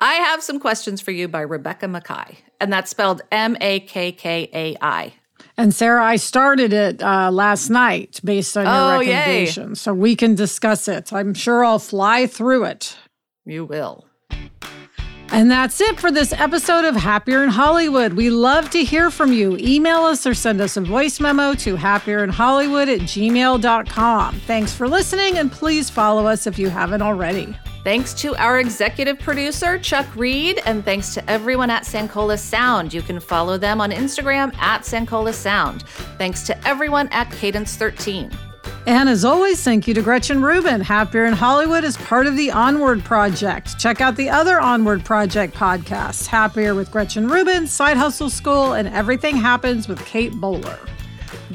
I 0.00 0.14
have 0.14 0.42
some 0.42 0.58
questions 0.60 1.00
for 1.00 1.10
you 1.10 1.28
by 1.28 1.40
Rebecca 1.40 1.86
Makkai, 1.86 2.36
and 2.60 2.72
that's 2.72 2.90
spelled 2.90 3.22
M 3.30 3.56
A 3.60 3.80
K 3.80 4.12
K 4.12 4.48
A 4.52 4.76
I. 4.80 5.14
And 5.56 5.74
Sarah, 5.74 6.04
I 6.04 6.16
started 6.16 6.72
it 6.72 7.02
uh, 7.02 7.30
last 7.30 7.70
night 7.70 8.20
based 8.24 8.56
on 8.56 8.64
your 8.64 8.74
Oh, 8.74 9.00
yay. 9.00 9.08
recommendation. 9.14 9.74
So 9.74 9.92
we 9.94 10.16
can 10.16 10.34
discuss 10.34 10.88
it. 10.88 11.12
I'm 11.12 11.34
sure 11.34 11.64
I'll 11.64 11.78
fly 11.78 12.26
through 12.26 12.64
it. 12.64 12.96
You 13.44 13.64
will. 13.64 14.06
And 15.32 15.48
that's 15.48 15.80
it 15.80 16.00
for 16.00 16.10
this 16.10 16.32
episode 16.32 16.84
of 16.84 16.96
Happier 16.96 17.44
in 17.44 17.50
Hollywood. 17.50 18.14
We 18.14 18.30
love 18.30 18.68
to 18.70 18.82
hear 18.82 19.10
from 19.12 19.32
you. 19.32 19.56
Email 19.58 19.98
us 19.98 20.26
or 20.26 20.34
send 20.34 20.60
us 20.60 20.76
a 20.76 20.80
voice 20.80 21.20
memo 21.20 21.54
to 21.54 21.76
happierin 21.76 22.30
hollywood 22.30 22.88
at 22.88 23.00
gmail.com. 23.00 24.40
Thanks 24.40 24.74
for 24.74 24.88
listening, 24.88 25.38
and 25.38 25.50
please 25.50 25.88
follow 25.88 26.26
us 26.26 26.48
if 26.48 26.58
you 26.58 26.68
haven't 26.68 27.02
already. 27.02 27.56
Thanks 27.84 28.12
to 28.14 28.34
our 28.36 28.58
executive 28.58 29.18
producer, 29.20 29.78
Chuck 29.78 30.06
Reed, 30.16 30.60
and 30.66 30.84
thanks 30.84 31.14
to 31.14 31.30
everyone 31.30 31.70
at 31.70 31.84
Sankola 31.84 32.38
Sound. 32.38 32.92
You 32.92 33.00
can 33.00 33.20
follow 33.20 33.56
them 33.56 33.80
on 33.80 33.92
Instagram 33.92 34.54
at 34.56 34.82
Sankola 34.82 35.32
Sound. 35.32 35.84
Thanks 36.18 36.42
to 36.42 36.68
everyone 36.68 37.08
at 37.08 37.30
Cadence 37.30 37.76
13. 37.76 38.30
And 38.86 39.08
as 39.08 39.24
always, 39.24 39.62
thank 39.62 39.86
you 39.86 39.94
to 39.94 40.02
Gretchen 40.02 40.42
Rubin. 40.42 40.80
Happier 40.80 41.26
in 41.26 41.34
Hollywood 41.34 41.84
is 41.84 41.96
part 41.98 42.26
of 42.26 42.36
the 42.36 42.50
Onward 42.50 43.04
Project. 43.04 43.78
Check 43.78 44.00
out 44.00 44.16
the 44.16 44.30
other 44.30 44.58
Onward 44.58 45.04
Project 45.04 45.54
podcasts 45.54 46.26
Happier 46.26 46.74
with 46.74 46.90
Gretchen 46.90 47.28
Rubin, 47.28 47.66
Side 47.66 47.96
Hustle 47.96 48.30
School, 48.30 48.72
and 48.72 48.88
Everything 48.88 49.36
Happens 49.36 49.86
with 49.86 50.04
Kate 50.06 50.32
Bowler. 50.32 50.78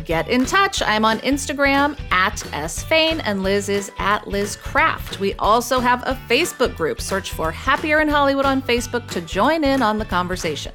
Get 0.06 0.28
in 0.28 0.46
touch. 0.46 0.84
I'm 0.84 1.04
on 1.04 1.18
Instagram 1.20 2.00
at 2.12 2.38
sfain 2.70 3.22
and 3.22 3.42
Liz 3.42 3.70
is 3.70 3.92
at 3.98 4.28
Liz 4.28 4.56
Craft. 4.56 5.20
We 5.20 5.34
also 5.36 5.80
have 5.80 6.04
a 6.06 6.14
Facebook 6.30 6.76
group. 6.76 7.02
Search 7.02 7.32
for 7.32 7.52
Happier 7.52 8.02
in 8.02 8.08
Hollywood 8.08 8.46
on 8.46 8.62
Facebook 8.62 9.08
to 9.10 9.22
join 9.22 9.64
in 9.64 9.82
on 9.82 9.98
the 9.98 10.06
conversation. 10.06 10.74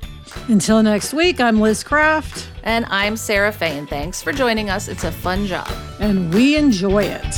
Until 0.49 0.83
next 0.83 1.13
week, 1.13 1.41
I'm 1.41 1.61
Liz 1.61 1.85
Craft, 1.85 2.49
And 2.65 2.87
I'm 2.87 3.17
Sarah 3.17 3.53
Fain. 3.53 3.87
Thanks 3.87 4.21
for 4.21 4.33
joining 4.33 4.69
us. 4.69 4.89
It's 4.89 5.05
a 5.05 5.13
fun 5.13 5.47
job. 5.47 5.71
And 6.01 6.33
we 6.35 6.57
enjoy 6.57 7.05
it. 7.05 7.37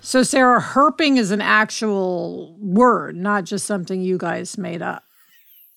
So, 0.00 0.22
Sarah, 0.22 0.60
herping 0.60 1.16
is 1.18 1.32
an 1.32 1.40
actual 1.40 2.56
word, 2.60 3.16
not 3.16 3.44
just 3.44 3.66
something 3.66 4.00
you 4.00 4.16
guys 4.16 4.56
made 4.56 4.80
up. 4.80 5.02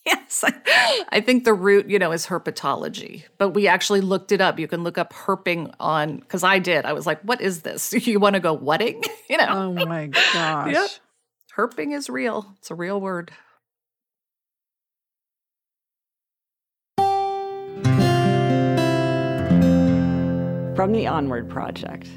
Yes. 0.05 0.43
I 1.11 1.21
think 1.21 1.43
the 1.43 1.53
root, 1.53 1.89
you 1.89 1.97
know, 1.97 2.11
is 2.11 2.27
herpetology, 2.27 3.23
but 3.39 3.49
we 3.49 3.67
actually 3.67 4.01
looked 4.01 4.31
it 4.31 4.39
up. 4.39 4.59
You 4.59 4.67
can 4.67 4.83
look 4.83 4.97
up 4.97 5.11
herping 5.11 5.73
on, 5.79 6.17
because 6.17 6.43
I 6.43 6.59
did. 6.59 6.85
I 6.85 6.93
was 6.93 7.05
like, 7.07 7.19
what 7.23 7.41
is 7.41 7.61
this? 7.63 7.91
You 8.07 8.19
want 8.19 8.35
to 8.35 8.39
go 8.39 8.53
whatting? 8.53 9.03
You 9.29 9.37
know, 9.37 9.47
Oh 9.49 9.73
my 9.85 10.07
gosh. 10.33 10.71
Yep. 10.73 10.89
Herping 11.57 11.93
is 11.93 12.09
real. 12.09 12.53
It's 12.59 12.71
a 12.71 12.75
real 12.75 13.01
word. 13.01 13.31
From 20.75 20.91
the 20.91 21.07
Onward 21.07 21.49
Project. 21.49 22.07